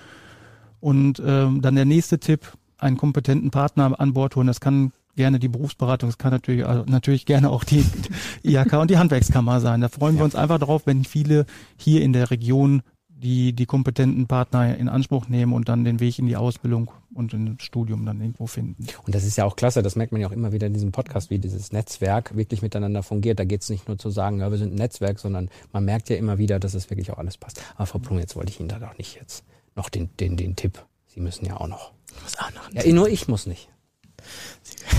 Und 0.78 1.22
ähm, 1.24 1.62
dann 1.62 1.74
der 1.74 1.86
nächste 1.86 2.18
Tipp, 2.18 2.52
einen 2.76 2.98
kompetenten 2.98 3.50
Partner 3.50 3.98
an 3.98 4.12
Bord 4.12 4.36
holen. 4.36 4.46
Das 4.46 4.60
kann 4.60 4.92
gerne 5.16 5.38
die 5.38 5.48
Berufsberatung, 5.48 6.08
es 6.08 6.18
kann 6.18 6.30
natürlich, 6.30 6.66
also 6.66 6.84
natürlich 6.86 7.26
gerne 7.26 7.50
auch 7.50 7.64
die 7.64 7.84
IHK 8.42 8.74
und 8.74 8.90
die 8.90 8.98
Handwerkskammer 8.98 9.60
sein. 9.60 9.80
Da 9.80 9.88
freuen 9.88 10.14
ja. 10.14 10.20
wir 10.20 10.24
uns 10.24 10.34
einfach 10.34 10.58
drauf, 10.58 10.82
wenn 10.86 11.04
viele 11.04 11.46
hier 11.76 12.02
in 12.02 12.12
der 12.12 12.30
Region 12.30 12.82
die, 13.22 13.52
die 13.52 13.66
kompetenten 13.66 14.26
Partner 14.26 14.76
in 14.76 14.88
Anspruch 14.88 15.28
nehmen 15.28 15.52
und 15.52 15.68
dann 15.68 15.84
den 15.84 16.00
Weg 16.00 16.18
in 16.18 16.26
die 16.26 16.36
Ausbildung 16.36 16.90
und 17.14 17.32
in 17.32 17.56
das 17.56 17.64
Studium 17.64 18.04
dann 18.04 18.20
irgendwo 18.20 18.46
finden. 18.46 18.84
Und 19.06 19.14
das 19.14 19.24
ist 19.24 19.36
ja 19.36 19.44
auch 19.44 19.54
klasse, 19.54 19.82
das 19.82 19.94
merkt 19.94 20.10
man 20.10 20.20
ja 20.20 20.26
auch 20.26 20.32
immer 20.32 20.52
wieder 20.52 20.66
in 20.66 20.74
diesem 20.74 20.90
Podcast, 20.90 21.30
wie 21.30 21.38
dieses 21.38 21.72
Netzwerk 21.72 22.36
wirklich 22.36 22.62
miteinander 22.62 23.02
fungiert. 23.02 23.38
Da 23.38 23.44
geht 23.44 23.62
es 23.62 23.70
nicht 23.70 23.86
nur 23.86 23.96
zu 23.96 24.10
sagen, 24.10 24.40
ja, 24.40 24.50
wir 24.50 24.58
sind 24.58 24.72
ein 24.72 24.76
Netzwerk, 24.76 25.20
sondern 25.20 25.50
man 25.72 25.84
merkt 25.84 26.08
ja 26.08 26.16
immer 26.16 26.38
wieder, 26.38 26.58
dass 26.58 26.74
es 26.74 26.90
wirklich 26.90 27.12
auch 27.12 27.18
alles 27.18 27.38
passt. 27.38 27.62
Aber 27.76 27.86
Frau 27.86 28.00
Plum, 28.00 28.18
jetzt 28.18 28.34
wollte 28.34 28.50
ich 28.50 28.58
Ihnen 28.58 28.68
da 28.68 28.80
doch 28.80 28.98
nicht 28.98 29.14
jetzt 29.14 29.44
noch 29.76 29.88
den, 29.88 30.10
den, 30.18 30.36
den 30.36 30.56
Tipp. 30.56 30.84
Sie 31.06 31.20
müssen 31.20 31.46
ja 31.46 31.58
auch 31.58 31.68
noch. 31.68 31.92
Muss 32.22 32.38
auch 32.38 32.52
noch 32.54 32.72
ja, 32.72 32.92
nur 32.92 33.08
ich 33.08 33.28
muss 33.28 33.46
nicht. 33.46 33.68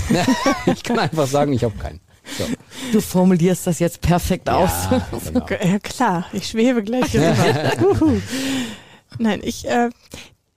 ich 0.66 0.82
kann 0.82 0.98
einfach 0.98 1.26
sagen, 1.26 1.52
ich 1.52 1.64
habe 1.64 1.76
keinen. 1.76 2.00
So. 2.38 2.44
Du 2.92 3.00
formulierst 3.00 3.66
das 3.66 3.78
jetzt 3.78 4.00
perfekt 4.00 4.48
ja, 4.48 4.56
aus. 4.56 4.70
Genau. 5.24 5.46
Ja 5.62 5.78
klar, 5.78 6.26
ich 6.32 6.48
schwebe 6.48 6.82
gleich. 6.82 7.14
Nein, 9.18 9.40
ich, 9.42 9.68
äh, 9.68 9.90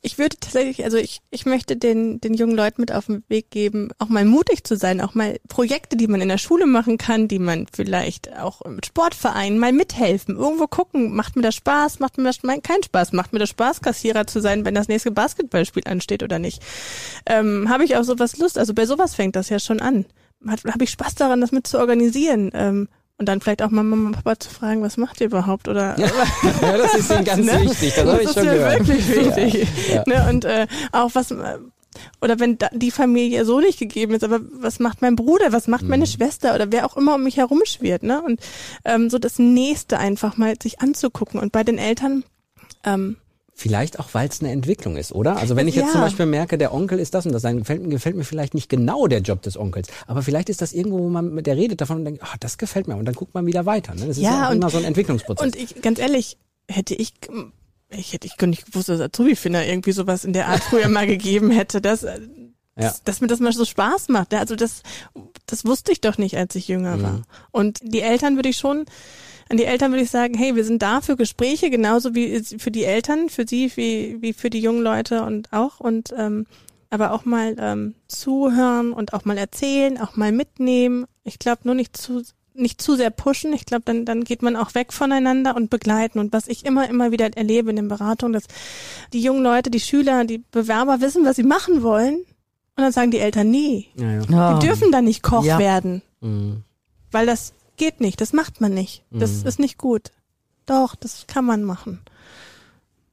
ich 0.08 0.18
würde 0.18 0.38
tatsächlich, 0.40 0.86
also 0.86 0.96
ich, 0.96 1.20
ich 1.32 1.46
möchte 1.46 1.76
den, 1.76 2.22
den 2.22 2.34
jungen 2.34 2.56
Leuten 2.56 2.80
mit 2.80 2.94
auf 2.94 3.08
den 3.08 3.26
Weg 3.28 3.52
geben, 3.52 3.90
auch 4.00 4.08
mal 4.08 4.24
mutig 4.24 4.64
zu 4.64 4.78
sein, 4.78 5.02
auch 5.02 5.16
mal 5.16 5.38
Projekte, 5.50 5.98
die 5.98 6.08
man 6.08 6.22
in 6.22 6.30
der 6.30 6.38
Schule 6.38 6.66
machen 6.66 6.98
kann, 6.98 7.28
die 7.28 7.40
man 7.40 7.68
vielleicht 7.74 8.34
auch 8.38 8.62
mit 8.66 8.86
Sportvereinen 8.86 9.60
mal 9.60 9.74
mithelfen, 9.74 10.38
irgendwo 10.38 10.66
gucken, 10.68 11.14
macht 11.14 11.36
mir 11.36 11.42
das 11.42 11.56
Spaß, 11.56 12.00
macht 12.00 12.18
mir 12.18 12.24
das 12.24 12.40
keinen 12.64 12.84
Spaß, 12.84 13.12
macht 13.12 13.34
mir 13.34 13.40
das 13.40 13.50
Spaß, 13.50 13.82
Kassierer 13.82 14.26
zu 14.28 14.40
sein, 14.40 14.64
wenn 14.64 14.76
das 14.76 14.88
nächste 14.88 15.12
Basketballspiel 15.12 15.84
ansteht 15.86 16.24
oder 16.24 16.40
nicht. 16.40 16.64
Ähm, 17.26 17.68
Habe 17.68 17.84
ich 17.84 17.98
auf 17.98 18.06
sowas 18.06 18.38
Lust? 18.38 18.58
Also 18.58 18.74
bei 18.74 18.86
sowas 18.86 19.14
fängt 19.14 19.36
das 19.36 19.50
ja 19.50 19.60
schon 19.60 19.82
an. 19.82 20.06
Habe 20.48 20.86
ich 20.86 20.92
Spaß 20.92 21.16
daran, 21.16 21.42
das 21.42 21.52
mit 21.52 21.68
zu 21.68 21.80
organisieren? 21.80 22.52
Ähm, 22.54 22.88
und 23.18 23.28
dann 23.28 23.42
vielleicht 23.42 23.64
auch 23.64 23.72
mal 23.72 23.84
Mama 23.84 24.10
und 24.10 24.16
Papa 24.16 24.40
zu 24.40 24.50
fragen, 24.50 24.84
was 24.84 24.98
macht 24.98 25.22
ihr 25.22 25.28
überhaupt? 25.28 25.68
Oder 25.68 25.98
ja, 26.00 26.08
das 26.78 26.96
ist 26.96 27.12
ihnen 27.12 27.24
ganz 27.26 27.46
ne? 27.46 27.62
wichtig. 27.62 27.94
Das, 27.96 28.06
das 28.06 28.22
ist 28.22 28.34
schon 28.36 28.46
mir 28.46 28.60
wirklich 28.60 29.08
wichtig. 29.10 29.68
Ja, 29.90 29.96
ja. 29.96 30.04
Ne? 30.06 30.30
Und 30.30 30.46
äh, 30.46 30.68
auch 30.92 31.12
was 31.14 31.34
oder 32.22 32.40
wenn 32.40 32.60
die 32.74 32.92
Familie 32.92 33.44
so 33.44 33.60
nicht 33.60 33.80
gegeben 33.80 34.14
ist, 34.14 34.24
aber 34.24 34.40
was 34.52 34.80
macht 34.80 35.02
mein 35.02 35.16
Bruder, 35.16 35.52
was 35.52 35.68
macht 35.68 35.84
meine 35.84 36.06
mhm. 36.06 36.10
Schwester 36.10 36.54
oder 36.54 36.72
wer 36.72 36.86
auch 36.86 36.96
immer 36.96 37.16
um 37.16 37.24
mich 37.24 37.38
herum 37.38 37.62
schwirrt, 37.66 38.04
ne? 38.04 38.22
Und 38.22 38.40
ähm, 38.86 39.10
so 39.10 39.18
das 39.18 39.40
Nächste 39.40 39.98
einfach 39.98 40.38
mal 40.38 40.54
sich 40.62 40.80
anzugucken. 40.80 41.40
Und 41.40 41.52
bei 41.52 41.64
den 41.64 41.80
Eltern 41.80 42.24
ähm, 42.84 43.18
Vielleicht 43.60 44.00
auch, 44.00 44.14
weil 44.14 44.30
es 44.30 44.40
eine 44.40 44.52
Entwicklung 44.52 44.98
ist, 44.98 45.12
oder? 45.12 45.38
Also 45.38 45.56
wenn 45.56 45.68
ich 45.68 45.74
jetzt 45.74 45.88
ja. 45.88 45.92
zum 45.94 46.02
Beispiel 46.02 46.28
merke, 46.28 46.60
der 46.60 46.76
Onkel 46.76 47.00
ist 47.00 47.16
das 47.16 47.26
und 47.26 47.32
das, 47.32 47.42
dann 47.42 47.58
gefällt, 47.58 47.90
gefällt, 47.90 48.16
mir 48.16 48.24
vielleicht 48.24 48.54
nicht 48.54 48.70
genau 48.70 49.08
der 49.08 49.22
Job 49.22 49.42
des 49.42 49.58
Onkels. 49.58 49.88
Aber 50.06 50.22
vielleicht 50.22 50.50
ist 50.50 50.62
das 50.62 50.74
irgendwo, 50.74 51.00
wo 51.00 51.10
man 51.10 51.34
mit 51.34 51.48
der 51.48 51.58
redet 51.58 51.82
davon 51.82 51.98
und 51.98 52.06
denkt, 52.06 52.22
ah, 52.22 52.36
das 52.40 52.60
gefällt 52.60 52.88
mir. 52.88 52.96
Und 52.96 53.06
dann 53.06 53.16
guckt 53.16 53.34
man 53.34 53.48
wieder 53.48 53.66
weiter. 53.66 53.96
Ne? 53.96 54.02
Das 54.02 54.18
ist 54.18 54.24
ja, 54.24 54.44
ja 54.44 54.52
immer 54.52 54.70
so 54.70 54.78
ein 54.78 54.84
Entwicklungsprozess. 54.84 55.44
Und 55.44 55.56
ich, 55.56 55.82
ganz 55.82 55.98
ehrlich, 55.98 56.38
hätte 56.70 56.94
ich, 56.94 57.14
ich 57.90 58.14
hätte, 58.14 58.28
ich 58.28 58.40
nicht 58.46 58.68
gewusst, 58.68 58.90
dass 58.90 59.02
Azubi-Finder 59.02 59.66
irgendwie 59.66 59.92
sowas 59.92 60.24
in 60.24 60.34
der 60.34 60.50
Art 60.50 60.62
früher 60.62 60.88
mal 60.88 61.08
gegeben 61.08 61.50
hätte, 61.50 61.82
dass, 61.82 62.04
ja. 62.04 62.14
dass, 62.76 63.02
dass 63.02 63.22
mir 63.22 63.28
das 63.28 63.40
mal 63.40 63.54
so 63.54 63.66
Spaß 63.66 64.10
macht. 64.10 64.36
Also 64.36 64.56
das, 64.56 64.84
das 65.48 65.66
wusste 65.66 65.92
ich 65.92 66.00
doch 66.00 66.20
nicht, 66.20 66.38
als 66.38 66.54
ich 66.54 66.68
jünger 66.68 66.98
mhm. 66.98 67.02
war. 67.02 67.22
Und 67.50 67.80
die 67.82 68.02
Eltern 68.02 68.36
würde 68.36 68.50
ich 68.50 68.58
schon, 68.58 68.86
an 69.50 69.58
die 69.58 69.66
Eltern 69.66 69.92
würde 69.92 70.04
ich 70.04 70.10
sagen, 70.10 70.34
hey, 70.34 70.56
wir 70.56 70.64
sind 70.64 70.82
da 70.82 71.02
für 71.02 71.16
Gespräche, 71.16 71.70
genauso 71.70 72.16
wie 72.16 72.42
für 72.58 72.72
die 72.72 72.84
Eltern, 72.84 73.30
für 73.30 73.48
sie, 73.48 73.72
wie, 73.76 74.18
wie 74.22 74.34
für 74.34 74.50
die 74.50 74.60
jungen 74.60 74.82
Leute 74.82 75.24
und 75.24 75.54
auch. 75.54 75.80
Und 75.80 76.14
ähm, 76.18 76.46
aber 76.90 77.12
auch 77.12 77.26
mal 77.26 77.56
ähm, 77.60 77.96
zuhören 78.08 78.94
und 78.94 79.14
auch 79.14 79.26
mal 79.26 79.38
erzählen, 79.38 80.00
auch 80.00 80.16
mal 80.16 80.32
mitnehmen. 80.32 81.06
Ich 81.24 81.40
glaube 81.40 81.62
nur 81.66 81.76
nicht 81.76 81.98
zu 81.98 82.24
nicht 82.58 82.82
zu 82.82 82.96
sehr 82.96 83.12
pushen. 83.12 83.54
Ich 83.54 83.66
glaube, 83.66 83.84
dann, 83.86 84.04
dann 84.04 84.24
geht 84.24 84.42
man 84.42 84.56
auch 84.56 84.74
weg 84.74 84.92
voneinander 84.92 85.56
und 85.56 85.70
begleiten. 85.70 86.20
Und 86.20 86.34
was 86.34 86.48
ich 86.48 86.66
immer, 86.66 86.90
immer 86.90 87.12
wieder 87.12 87.36
erlebe 87.38 87.70
in 87.70 87.76
den 87.76 87.88
Beratungen, 87.88 88.34
dass 88.34 88.46
die 89.14 89.22
jungen 89.22 89.44
Leute, 89.44 89.70
die 89.70 89.80
Schüler, 89.80 90.26
die 90.26 90.44
Bewerber 90.52 91.00
wissen, 91.00 91.24
was 91.24 91.36
sie 91.36 91.44
machen 91.44 91.84
wollen. 91.84 92.16
Und 92.16 92.84
dann 92.84 92.92
sagen 92.92 93.12
die 93.12 93.20
Eltern, 93.20 93.50
nee, 93.50 93.88
ja, 93.96 94.22
ja. 94.22 94.54
die 94.54 94.66
dürfen 94.66 94.92
dann 94.92 95.06
nicht 95.06 95.24
Koch 95.24 95.46
ja. 95.46 95.60
werden. 95.60 96.02
Mhm. 96.22 96.64
Weil 97.12 97.26
das 97.26 97.54
geht 97.78 98.02
nicht, 98.02 98.20
das 98.22 98.34
macht 98.34 98.62
man 98.62 98.74
nicht. 98.74 99.04
Das 99.12 99.42
mhm. 99.42 99.48
ist 99.48 99.60
nicht 99.60 99.78
gut. 99.78 100.12
Doch, 100.66 100.96
das 100.96 101.26
kann 101.28 101.46
man 101.46 101.64
machen. 101.64 102.02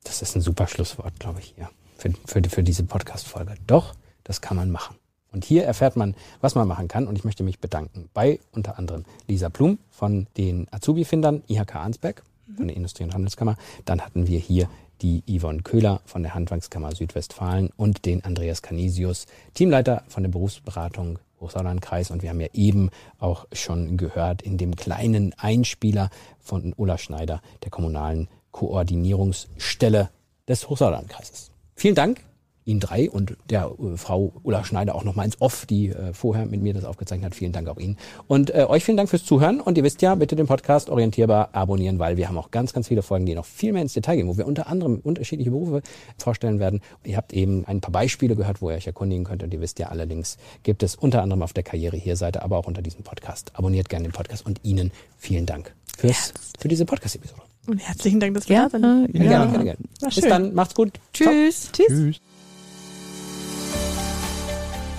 Das 0.02 0.22
ist 0.22 0.36
ein 0.36 0.40
super 0.42 0.66
Schlusswort, 0.66 1.18
glaube 1.18 1.40
ich, 1.40 1.54
hier. 1.56 1.70
Für, 1.96 2.12
für, 2.26 2.42
für 2.48 2.62
diese 2.62 2.84
Podcast-Folge. 2.84 3.54
Doch, 3.66 3.94
das 4.24 4.40
kann 4.40 4.56
man 4.56 4.70
machen. 4.70 4.96
Und 5.32 5.44
hier 5.44 5.64
erfährt 5.64 5.96
man, 5.96 6.14
was 6.40 6.54
man 6.54 6.68
machen 6.68 6.88
kann. 6.88 7.06
Und 7.06 7.16
ich 7.16 7.24
möchte 7.24 7.42
mich 7.42 7.58
bedanken 7.58 8.08
bei 8.14 8.40
unter 8.52 8.78
anderem 8.78 9.04
Lisa 9.26 9.48
Blum 9.48 9.78
von 9.90 10.26
den 10.36 10.66
Azubi-Findern 10.70 11.42
IHK 11.48 11.76
Arnsberg 11.76 12.22
mhm. 12.46 12.56
von 12.56 12.68
der 12.68 12.76
Industrie- 12.76 13.04
und 13.04 13.14
Handelskammer. 13.14 13.56
Dann 13.84 14.00
hatten 14.00 14.26
wir 14.26 14.38
hier 14.38 14.68
die 15.02 15.22
Yvonne 15.26 15.62
Köhler 15.62 16.00
von 16.04 16.22
der 16.22 16.34
Handwerkskammer 16.34 16.94
Südwestfalen 16.94 17.70
und 17.76 18.04
den 18.04 18.24
Andreas 18.24 18.62
Canisius, 18.62 19.26
Teamleiter 19.54 20.04
von 20.08 20.22
der 20.22 20.30
Berufsberatung 20.30 21.18
Hochsauerlandkreis. 21.44 22.10
Und 22.10 22.22
wir 22.22 22.30
haben 22.30 22.40
ja 22.40 22.48
eben 22.52 22.90
auch 23.18 23.46
schon 23.52 23.96
gehört 23.96 24.42
in 24.42 24.58
dem 24.58 24.74
kleinen 24.74 25.32
Einspieler 25.38 26.10
von 26.40 26.74
Ulla 26.76 26.98
Schneider, 26.98 27.40
der 27.62 27.70
kommunalen 27.70 28.28
Koordinierungsstelle 28.50 30.10
des 30.48 30.68
Hochsauerlandkreises. 30.68 31.50
Vielen 31.76 31.94
Dank 31.94 32.20
Ihnen 32.64 32.80
drei 32.80 33.10
und 33.10 33.36
der 33.50 33.70
äh, 33.78 33.96
Frau 33.96 34.32
Ulla 34.42 34.64
Schneider 34.64 34.94
auch 34.94 35.04
nochmal 35.04 35.26
ins 35.26 35.40
Off, 35.40 35.66
die 35.66 35.90
äh, 35.90 36.12
vorher 36.12 36.46
mit 36.46 36.62
mir 36.62 36.74
das 36.74 36.84
aufgezeichnet 36.84 37.26
hat. 37.26 37.34
Vielen 37.34 37.52
Dank 37.52 37.68
auch 37.68 37.78
Ihnen. 37.78 37.96
Und 38.26 38.54
äh, 38.54 38.64
euch 38.68 38.84
vielen 38.84 38.96
Dank 38.96 39.10
fürs 39.10 39.24
Zuhören. 39.24 39.60
Und 39.60 39.76
ihr 39.76 39.84
wisst 39.84 40.02
ja, 40.02 40.14
bitte 40.14 40.36
den 40.36 40.46
Podcast 40.46 40.88
orientierbar 40.88 41.50
abonnieren, 41.52 41.98
weil 41.98 42.16
wir 42.16 42.28
haben 42.28 42.38
auch 42.38 42.50
ganz, 42.50 42.72
ganz 42.72 42.88
viele 42.88 43.02
Folgen, 43.02 43.26
die 43.26 43.34
noch 43.34 43.44
viel 43.44 43.72
mehr 43.72 43.82
ins 43.82 43.92
Detail 43.92 44.16
gehen, 44.16 44.28
wo 44.28 44.36
wir 44.36 44.46
unter 44.46 44.66
anderem 44.66 45.00
unterschiedliche 45.02 45.50
Berufe 45.50 45.82
vorstellen 46.18 46.58
werden. 46.58 46.80
Ihr 47.04 47.16
habt 47.16 47.32
eben 47.32 47.64
ein 47.66 47.80
paar 47.80 47.92
Beispiele 47.92 48.36
gehört, 48.36 48.62
wo 48.62 48.70
ihr 48.70 48.76
euch 48.76 48.86
erkundigen 48.86 49.24
könnt. 49.24 49.42
Und 49.42 49.52
ihr 49.52 49.60
wisst 49.60 49.78
ja, 49.78 49.88
allerdings 49.88 50.38
gibt 50.62 50.82
es 50.82 50.94
unter 50.94 51.22
anderem 51.22 51.42
auf 51.42 51.52
der 51.52 51.64
Karriere 51.64 51.96
hier 51.96 52.16
Seite, 52.16 52.42
aber 52.42 52.58
auch 52.58 52.66
unter 52.66 52.82
diesem 52.82 53.02
Podcast. 53.02 53.52
Abonniert 53.54 53.88
gerne 53.88 54.08
den 54.08 54.12
Podcast 54.12 54.46
und 54.46 54.60
Ihnen 54.62 54.90
vielen 55.18 55.46
Dank 55.46 55.74
fürs, 55.96 56.32
für 56.58 56.68
diese 56.68 56.84
Podcast-Episode. 56.86 57.42
Und 57.66 57.78
herzlichen 57.78 58.20
Dank, 58.20 58.34
dass 58.34 58.48
wir 58.48 58.56
ja, 58.56 58.68
da 58.68 58.70
sind. 58.70 58.82
Ja, 59.14 59.22
gerne, 59.22 59.50
gerne, 59.50 59.64
gerne. 59.64 59.78
Bis 60.00 60.20
dann, 60.20 60.54
macht's 60.54 60.74
gut. 60.74 60.92
Tschüss. 61.12 61.72
Ciao. 61.72 61.86
Tschüss. 61.88 62.20